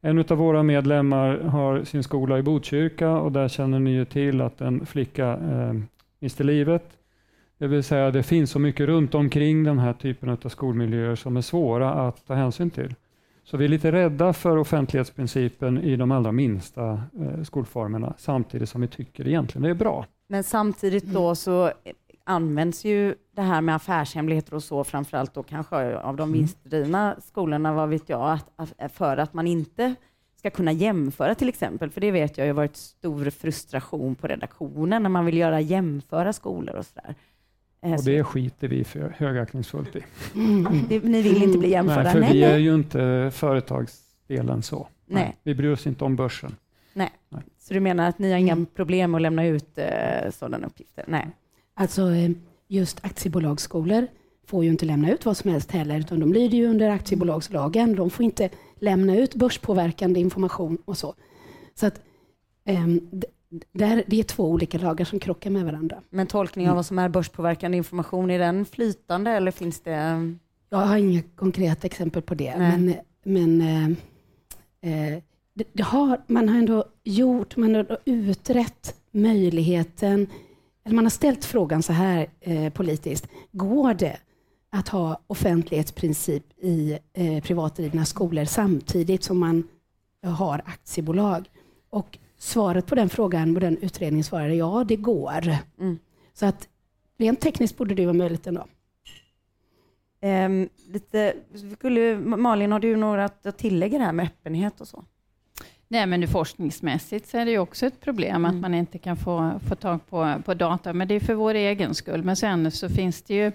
[0.00, 4.40] En av våra medlemmar har sin skola i Botkyrka och där känner ni ju till
[4.40, 5.74] att en flicka eh,
[6.18, 6.84] miste livet.
[7.58, 11.36] Det vill säga det finns så mycket runt omkring den här typen av skolmiljöer som
[11.36, 12.94] är svåra att ta hänsyn till.
[13.44, 18.80] Så vi är lite rädda för offentlighetsprincipen i de allra minsta eh, skolformerna samtidigt som
[18.80, 20.06] vi tycker egentligen det är bra.
[20.28, 21.72] men samtidigt då så eh,
[22.28, 26.32] används ju det här med affärshemligheter och så, framförallt då kanske av de Mm.
[26.38, 29.94] vinstdrivna skolorna, vad vet jag, att, för att man inte
[30.36, 35.02] ska kunna jämföra till exempel, för det vet jag har varit stor frustration på redaktionen
[35.02, 37.14] när man vill göra jämföra skolor och sådär.
[37.82, 40.04] Eh, Och det skiter vi för högaktningsfullt i.
[40.88, 42.02] det, ni vill inte bli jämförda?
[42.02, 42.60] Nej, för nej, vi är nej.
[42.62, 44.88] ju inte företagsdelen så.
[45.06, 45.36] Nej.
[45.42, 46.56] Vi bryr oss inte om börsen.
[47.58, 51.04] Så du menar att ni har inga problem att lämna ut eh, sådana uppgifter?
[51.08, 51.26] Nej.
[51.80, 52.30] Alltså eh,
[52.68, 54.06] just aktiebolagsskolor
[54.46, 57.96] får ju inte lämna ut vad som helst heller, utan de lyder ju under aktiebolagslagen.
[57.96, 58.50] De får inte
[58.80, 61.14] lämna ut börspåverkande information och så.
[61.74, 62.00] Så att
[62.64, 63.10] ehm,
[63.72, 66.02] där, det är två olika lagar som krockar med varandra.
[66.10, 70.34] Men tolkning av vad som är börspåverkande information, är den flytande eller finns det?
[70.70, 72.78] Jag har inga konkreta exempel på det, Nej.
[72.78, 75.22] men, men eh, eh,
[75.54, 80.26] det, det har, man har ändå gjort, man har utrett möjligheten,
[80.88, 84.16] eller man har ställt frågan så här eh, politiskt, går det
[84.70, 89.68] att ha offentlighetsprincip i eh, privatdrivna skolor samtidigt som man
[90.22, 91.50] har aktiebolag?
[91.90, 95.56] Och svaret på den frågan, på den utredningen svarade ja, det går.
[95.78, 95.98] Mm.
[96.34, 96.68] Så att
[97.18, 98.66] rent tekniskt borde det vara möjligt ändå.
[100.20, 101.34] Ehm, lite,
[101.76, 105.04] skulle, Malin, har du några att tillägga det här med öppenhet och så?
[105.90, 108.60] Nej, men forskningsmässigt så är det ju också ett problem att Mm.
[108.62, 111.94] man inte kan få, få tag på, på data, men det är för vår egen
[111.94, 112.22] skull.
[112.22, 113.52] Men sen så finns det ju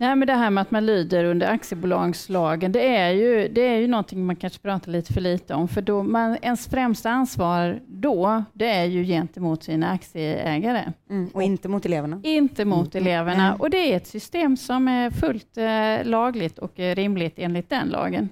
[0.00, 3.76] Nej, men det här med att man lyder under aktiebolagslagen, det är ju, det är
[3.78, 7.80] ju någonting man kanske pratar lite för lite om, för då man, ens främsta ansvar
[7.86, 11.28] då, det är ju gentemot sina aktieägare, Mm.
[11.34, 12.20] Och inte mot eleverna?
[12.24, 13.06] inte mot Mm.
[13.06, 13.50] eleverna.
[13.50, 13.58] Nej.
[13.58, 17.88] Och det är ett system som är fullt eh, lagligt och eh, rimligt enligt den
[17.88, 18.28] lagen.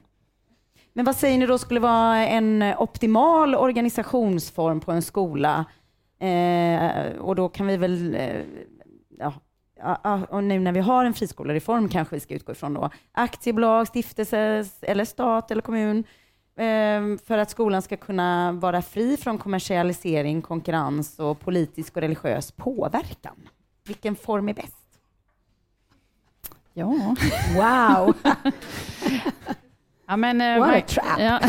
[0.97, 5.65] Men vad säger ni då skulle vara en optimal organisationsform på en skola?
[6.19, 8.43] Eh, och då kan vi väl, eh,
[9.19, 9.33] ja,
[10.29, 14.65] och nu när vi har en friskolereform kanske vi ska utgå ifrån då, aktiebolag, stiftelse
[14.83, 16.05] eller stat eller kommun,
[16.57, 22.53] eh, för att skolan ska kunna vara fri från kommersialisering, konkurrens och politisk och religiös
[22.53, 23.49] påverkan.
[23.87, 25.01] Vilken form är bäst?
[26.73, 27.17] Ja,
[27.57, 28.15] Wow!
[30.07, 30.41] ja men...
[30.41, 31.19] eh, What a trap.
[31.19, 31.41] Ja.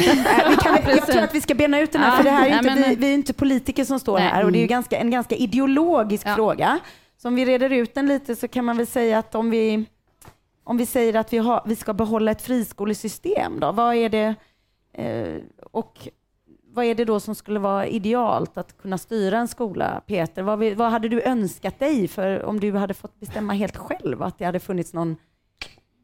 [0.49, 2.49] vi kan, jag tror att vi ska bena ut den här, Ja, för det här
[2.49, 4.28] är inte, men- vi, vi är inte politiker som står Nej.
[4.28, 6.36] här och det är ju ganska, en ganska ideologisk Ja.
[6.36, 6.80] fråga.
[7.18, 9.86] Så om vi reder ut den lite så kan man väl säga att om vi,
[10.64, 14.36] om vi säger att vi, har, vi ska behålla ett friskolesystem, då, vad är det
[14.93, 15.41] eh,
[15.72, 16.08] och
[16.74, 20.41] vad är det då som skulle vara idealt att kunna styra en skola, Peter?
[20.43, 24.24] Vad, vi, vad hade du önskat dig för om du hade fått bestämma helt själv,
[24.24, 25.16] att det hade funnits någon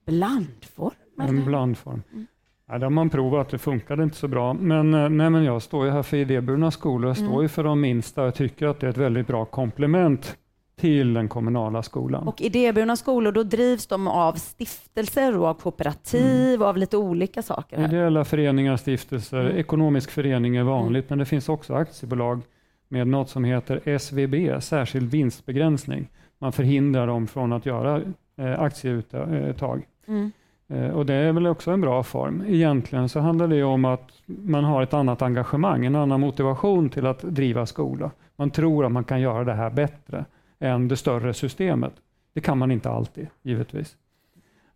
[0.05, 0.91] blandform?
[1.21, 2.01] En blandform.
[2.13, 2.27] Mm.
[2.67, 4.53] Ja, det har man provat, det funkade inte så bra.
[4.53, 7.41] Men, eh, nej, men jag står ju här för idéburna skolor, jag står Mm.
[7.41, 8.23] ju för de minsta.
[8.23, 10.37] Jag tycker att det är ett väldigt bra komplement
[10.75, 12.27] till den kommunala skolan.
[12.27, 17.41] Och idéburna skolor, då drivs de av stiftelser och av kooperativ och av lite olika
[17.41, 17.77] saker.
[17.77, 17.85] Här.
[17.87, 19.57] Ideella föreningar, stiftelser, Mm.
[19.57, 22.41] ekonomisk förening är vanligt, men det finns också aktiebolag
[22.89, 26.07] med något som heter SVB, särskild vinstbegränsning.
[26.39, 28.01] Man förhindrar dem från att göra
[28.37, 29.83] eh, aktieuttag.
[30.07, 30.31] Mm.
[30.67, 32.43] Eh, Och det är väl också en bra form.
[32.47, 37.05] Egentligen så handlar det om att man har ett annat engagemang, en annan motivation till
[37.05, 38.11] att driva skola.
[38.35, 40.25] Man tror att man kan göra det här bättre
[40.59, 41.93] än det större systemet.
[42.33, 43.95] Det kan man inte alltid, givetvis.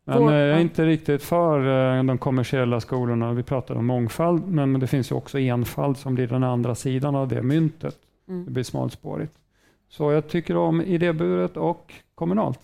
[0.04, 1.60] Men eh, jag är inte riktigt för
[1.98, 3.34] eh, de kommersiella skolorna.
[3.34, 7.16] Vi pratar om mångfald, men det finns ju också enfald som blir den andra sidan
[7.16, 7.96] av det myntet.
[8.26, 8.54] Det Mm.
[8.54, 9.34] blir smalspårigt.
[9.90, 12.60] Så jag tycker om idéburet och kommunalt.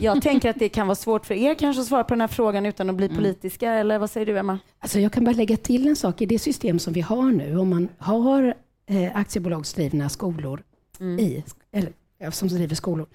[0.00, 2.28] Jag tänker att det kan vara svårt för er kanske att svara på den här
[2.28, 3.16] frågan utan att bli Mm.
[3.16, 4.58] politiska, eller vad säger du Emma?
[4.78, 6.20] Alltså jag kan bara lägga till en sak.
[6.20, 8.54] I det system som vi har nu, om man har
[8.86, 10.62] eh, aktiebolagsdrivna skolor
[11.00, 11.18] Mm.
[11.18, 11.92] i, eller
[12.30, 13.06] som driver skolor,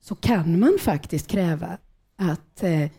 [0.00, 1.78] så kan man faktiskt kräva
[2.16, 2.90] att eh,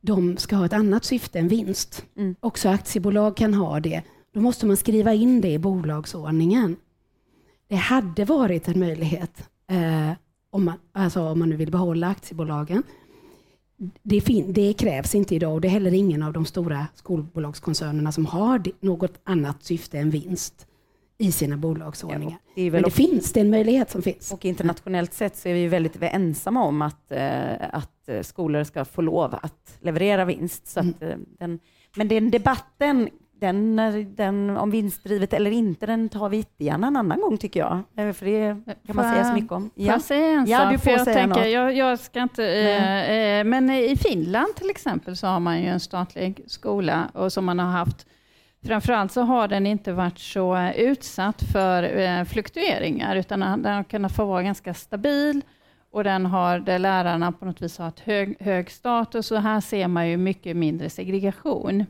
[0.00, 2.04] de ska ha ett annat syfte än vinst.
[2.16, 2.34] Mm.
[2.40, 4.02] Också aktiebolag kan ha det.
[4.34, 6.76] Då måste man skriva in det i bolagsordningen.
[7.68, 10.10] Det hade varit en möjlighet eh,
[10.54, 12.82] om, man, alltså om man nu vill behålla aktiebolagen.
[14.02, 18.12] Det, fin- det krävs inte idag och det är heller ingen av de stora skolbolagskoncernerna
[18.12, 20.66] som har det- något annat syfte än vinst
[21.18, 22.38] i sina bolagsordningar.
[22.54, 24.32] Det är Men det också, finns, det är en möjlighet som finns.
[24.32, 28.84] och internationellt sett så är vi väldigt ensamma om att, eh, att eh, skolor ska
[28.84, 30.66] få lov att leverera vinst.
[30.66, 31.58] Så att, eh, den,
[31.96, 33.08] men den debatten,
[33.40, 33.76] den,
[34.16, 37.82] den, om vinstdrivet eller inte, den tar vi jättegärna en annan gång tycker jag.
[37.96, 38.56] Eh, För det
[38.86, 39.70] kan man säga så mycket om.
[39.76, 40.72] Får jag säga en Ja, sak?
[40.72, 41.50] du För får jag, säga tänker, något.
[41.50, 45.66] jag, jag ska inte, eh, eh, men i Finland till exempel så har man ju
[45.68, 48.06] en statlig skola och som man har haft
[48.66, 53.84] Framförallt så har den inte varit så eh, utsatt för eh, fluktueringar utan den har
[53.84, 55.40] kunnat få vara ganska stabil
[55.92, 59.60] och den har, där lärarna på något vis har haft hög, hög status och här
[59.60, 61.84] ser man ju mycket mindre segregation.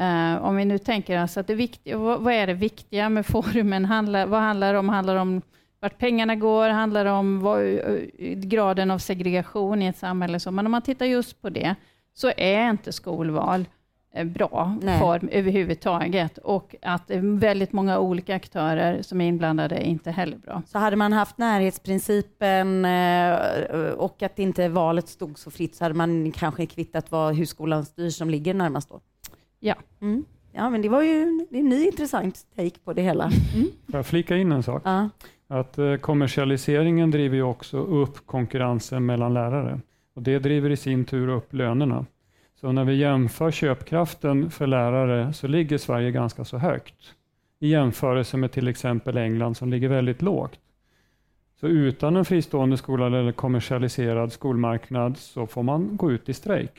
[0.00, 3.26] Uh, om vi nu tänker oss att det viktiga, vad, vad, är det viktiga med
[3.26, 3.84] forumen?
[3.84, 4.88] Handlar, vad handlar det om?
[4.88, 5.42] Handlar det om
[5.80, 6.68] vart pengarna går?
[6.68, 7.60] Handlar det om vad,
[8.36, 10.40] graden av segregation i ett samhälle?
[10.40, 11.74] Så, men om man tittar just på det,
[12.14, 13.64] så är inte skolval
[14.16, 15.00] Eh, bra Nej.
[15.00, 20.62] form överhuvudtaget och att väldigt många olika aktörer som är inblandade är inte heller bra.
[20.66, 25.94] Så hade man haft närhetsprincipen eh, och att inte valet stod så fritt så hade
[25.94, 29.00] man kanske kvittat vad, hur skolan styrs som ligger närmast då?
[29.64, 29.74] Ja.
[30.00, 30.24] Mm.
[30.52, 33.24] Ja, men det var ju en ny intressant take på det hela.
[33.24, 33.68] Mm.
[33.86, 34.82] Får jag flika in en sak?
[34.84, 35.08] Ja.
[35.48, 39.80] Att eh, kommersialiseringen driver ju också upp konkurrensen mellan lärare
[40.14, 42.06] och det driver i sin tur upp lönerna.
[42.60, 47.14] Så när vi jämför köpkraften för lärare så ligger Sverige ganska så högt
[47.60, 50.58] i jämförelse med till exempel England som ligger väldigt lågt.
[51.60, 56.72] Så utan en fristående skola eller kommersialiserad skolmarknad så får man gå ut i strejk.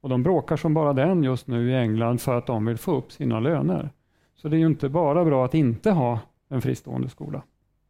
[0.00, 2.96] Och de bråkar som bara den just nu i England för att de vill få
[2.96, 3.90] upp sina löner.
[4.36, 7.42] Så det är ju inte bara bra att inte ha en fristående skola.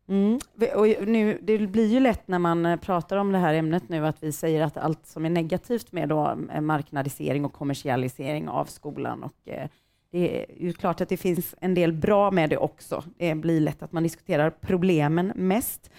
[0.09, 0.39] Mm.
[0.75, 4.07] Och nu, det blir ju lätt när man eh, pratar om det här ämnet nu
[4.07, 8.65] att vi säger att allt som är negativt med då, eh, marknadisering och kommersialisering av
[8.65, 9.23] skolan.
[9.23, 9.69] Och, eh,
[10.11, 13.05] det är ju klart att det finns en del bra med det också.
[13.17, 15.91] Det blir lätt att man diskuterar problemen mest.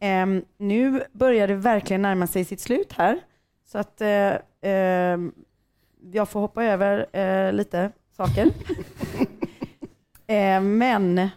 [0.00, 0.26] Eh,
[0.58, 3.20] nu börjar det verkligen närma sig sitt slut här,
[3.64, 5.32] så att eh, ehm,
[6.12, 8.50] jag får hoppa över eh, lite saker.
[10.60, 11.28] men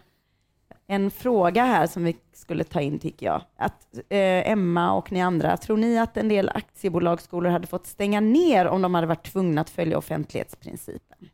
[0.86, 3.42] en fråga här som vi skulle ta in tycker jag.
[3.56, 8.20] Att, eh, Emma och ni andra, tror ni att en del aktiebolagsskolor hade fått stänga
[8.20, 11.28] ner om de hade varit tvungna att följa offentlighetsprincipen?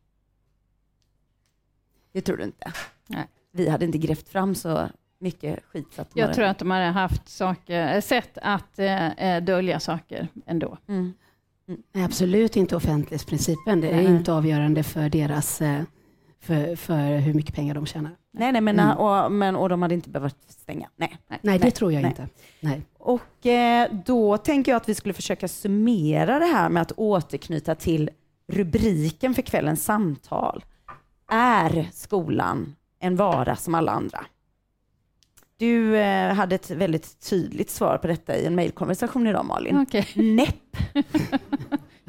[2.13, 2.73] Det tror du inte?
[3.07, 3.29] Nej.
[3.53, 5.87] Vi hade inte grävt fram så mycket skit.
[5.91, 6.35] Så att jag hade...
[6.35, 10.79] tror att de hade haft saker, sätt att eh, eh, dölja saker ändå.
[10.89, 11.15] Mm.
[11.69, 12.05] Mm.
[12.05, 13.81] Absolut inte offentlighetsprincipen.
[13.81, 14.05] Det är Nej.
[14.07, 15.83] inte avgörande för deras eh,
[16.41, 18.17] för, för hur mycket pengar de tjänar.
[18.33, 18.97] Nej, nej men, mm.
[18.97, 20.89] och, men, och de hade inte behövt stänga.
[20.97, 22.29] Nej, nej, nej det tror jag inte.
[22.61, 22.83] Nej.
[22.99, 27.75] Och eh, då tänker jag att vi skulle försöka summera det här med att återknyta
[27.75, 28.11] till
[28.53, 30.65] rubriken för kvällens samtal.
[31.31, 34.25] Är skolan en vara som alla andra?
[35.65, 39.79] Du eh, hade ett väldigt tydligt svar på detta i en mejlkonversation idag Malin.
[39.79, 40.05] Okay.
[40.15, 40.77] Näpp.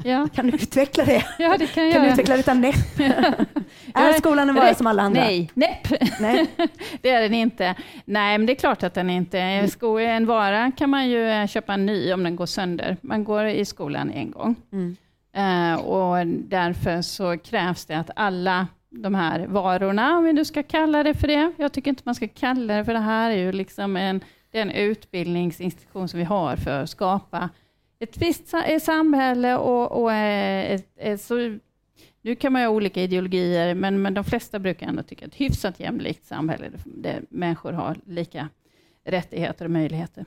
[0.04, 0.28] Ja.
[0.34, 1.24] Kan du utveckla det?
[1.38, 2.74] Ja, det kan jag Kan du utveckla detta näpp?
[3.94, 5.20] är skolan en vara som alla andra?
[5.20, 5.88] Nej, näpp.
[6.20, 6.46] Nej.
[7.02, 7.74] det är den inte.
[8.04, 9.80] Nej, men det är klart att den inte är.
[9.98, 12.96] En vara kan man ju eh, köpa en ny om den går sönder.
[13.00, 14.56] Man går i skolan en gång.
[14.72, 14.96] Mm.
[15.36, 18.66] Uh, och därför så krävs det att alla
[18.98, 21.52] de här varorna, om vi nu ska kalla det för det.
[21.56, 24.20] Jag tycker inte man ska kalla det för det här är ju liksom en,
[24.50, 27.50] den utbildningsinstitution som vi har för att skapa
[27.98, 31.58] ett visst eh, samhälle och, och eh, ett, ett, så,
[32.22, 35.32] nu kan man ju ha olika ideologier, men, men de flesta brukar ändå tycka att
[35.32, 38.48] ett hyfsat jämlikt samhälle där människor har lika
[39.04, 40.24] rättigheter och möjligheter.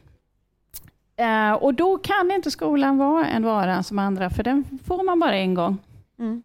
[1.15, 5.19] Eh, och då kan inte skolan vara en vara som andra, för den får man
[5.19, 5.77] bara en gång.
[6.19, 6.43] Mm.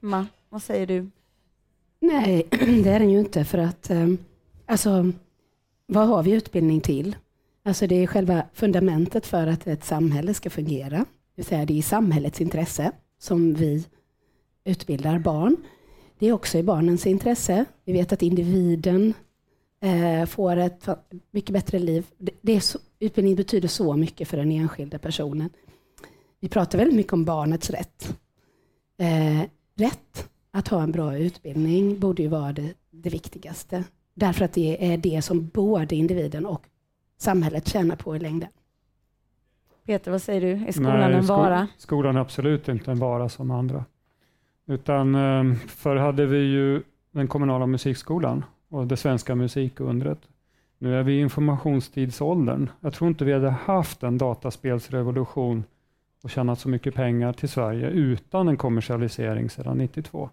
[0.00, 1.10] Ma, vad säger du?
[2.00, 4.08] Nej, det är den ju inte, för att eh,
[4.66, 5.12] alltså,
[5.86, 7.16] vad har vi utbildning till?
[7.64, 10.96] Alltså det är själva fundamentet för att ett samhälle ska fungera.
[10.98, 13.86] Det vill säga det är i samhällets intresse som vi
[14.64, 15.56] utbildar barn.
[16.18, 17.64] Det är också i barnens intresse.
[17.84, 19.14] Vi vet att individen
[19.80, 20.88] eh, får ett
[21.30, 22.06] mycket bättre liv.
[22.42, 25.50] Det är så, utbildning betyder så mycket för den enskilda personen.
[26.40, 28.16] Vi pratar väldigt mycket om barnets rätt.
[28.98, 33.84] Eh, rätt att ha en bra utbildning borde ju vara det, det viktigaste.
[34.14, 36.62] Därför att det är det som både individen och
[37.18, 38.48] samhället tjänar på i längden.
[39.86, 40.66] Peter, vad säger du?
[40.66, 41.68] Är skolan Nej, en vara?
[41.76, 43.84] Skolan är absolut inte en vara som andra.
[44.66, 50.18] Utan ehm, förr hade vi ju den kommunala musikskolan och det svenska musikundret.
[50.78, 52.70] Nu är vi i informationstidsåldern.
[52.80, 55.64] Jag tror inte vi hade haft en dataspelsrevolution
[56.22, 60.30] och tjänat så mycket pengar till Sverige utan en kommersialisering sedan 92.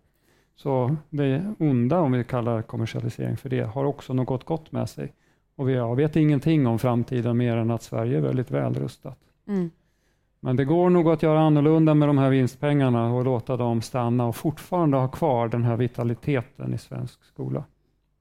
[0.56, 5.14] Så det onda, om vi kallar kommersialisering för det, har också något gott med sig.
[5.56, 9.18] Och jag vet ingenting om framtiden mer än att Sverige är väldigt välrustat.
[9.48, 9.72] Mm.
[10.40, 14.26] Men det går nog att göra annorlunda med de här vinstpengarna och låta dem stanna
[14.26, 17.64] och fortfarande ha kvar den här vitaliteten i svensk skola.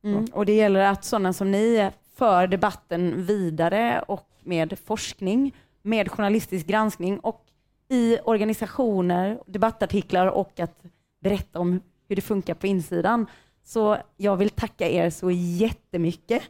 [0.05, 0.27] Mm.
[0.33, 6.67] Och det gäller att sådana som ni för debatten vidare och med forskning, med journalistisk
[6.67, 7.45] granskning och
[7.89, 10.83] i organisationer, debattartiklar och att
[11.21, 13.27] berätta om hur det funkar på insidan.
[13.65, 16.43] Så jag vill tacka er så jättemycket.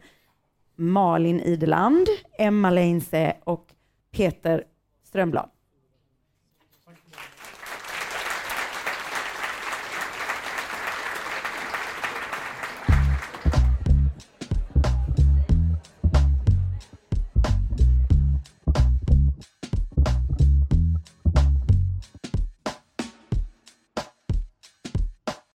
[0.76, 2.06] Malin Ideland,
[2.38, 3.66] Emma Leinse och
[4.10, 4.64] Peter
[5.04, 5.50] Strömblad.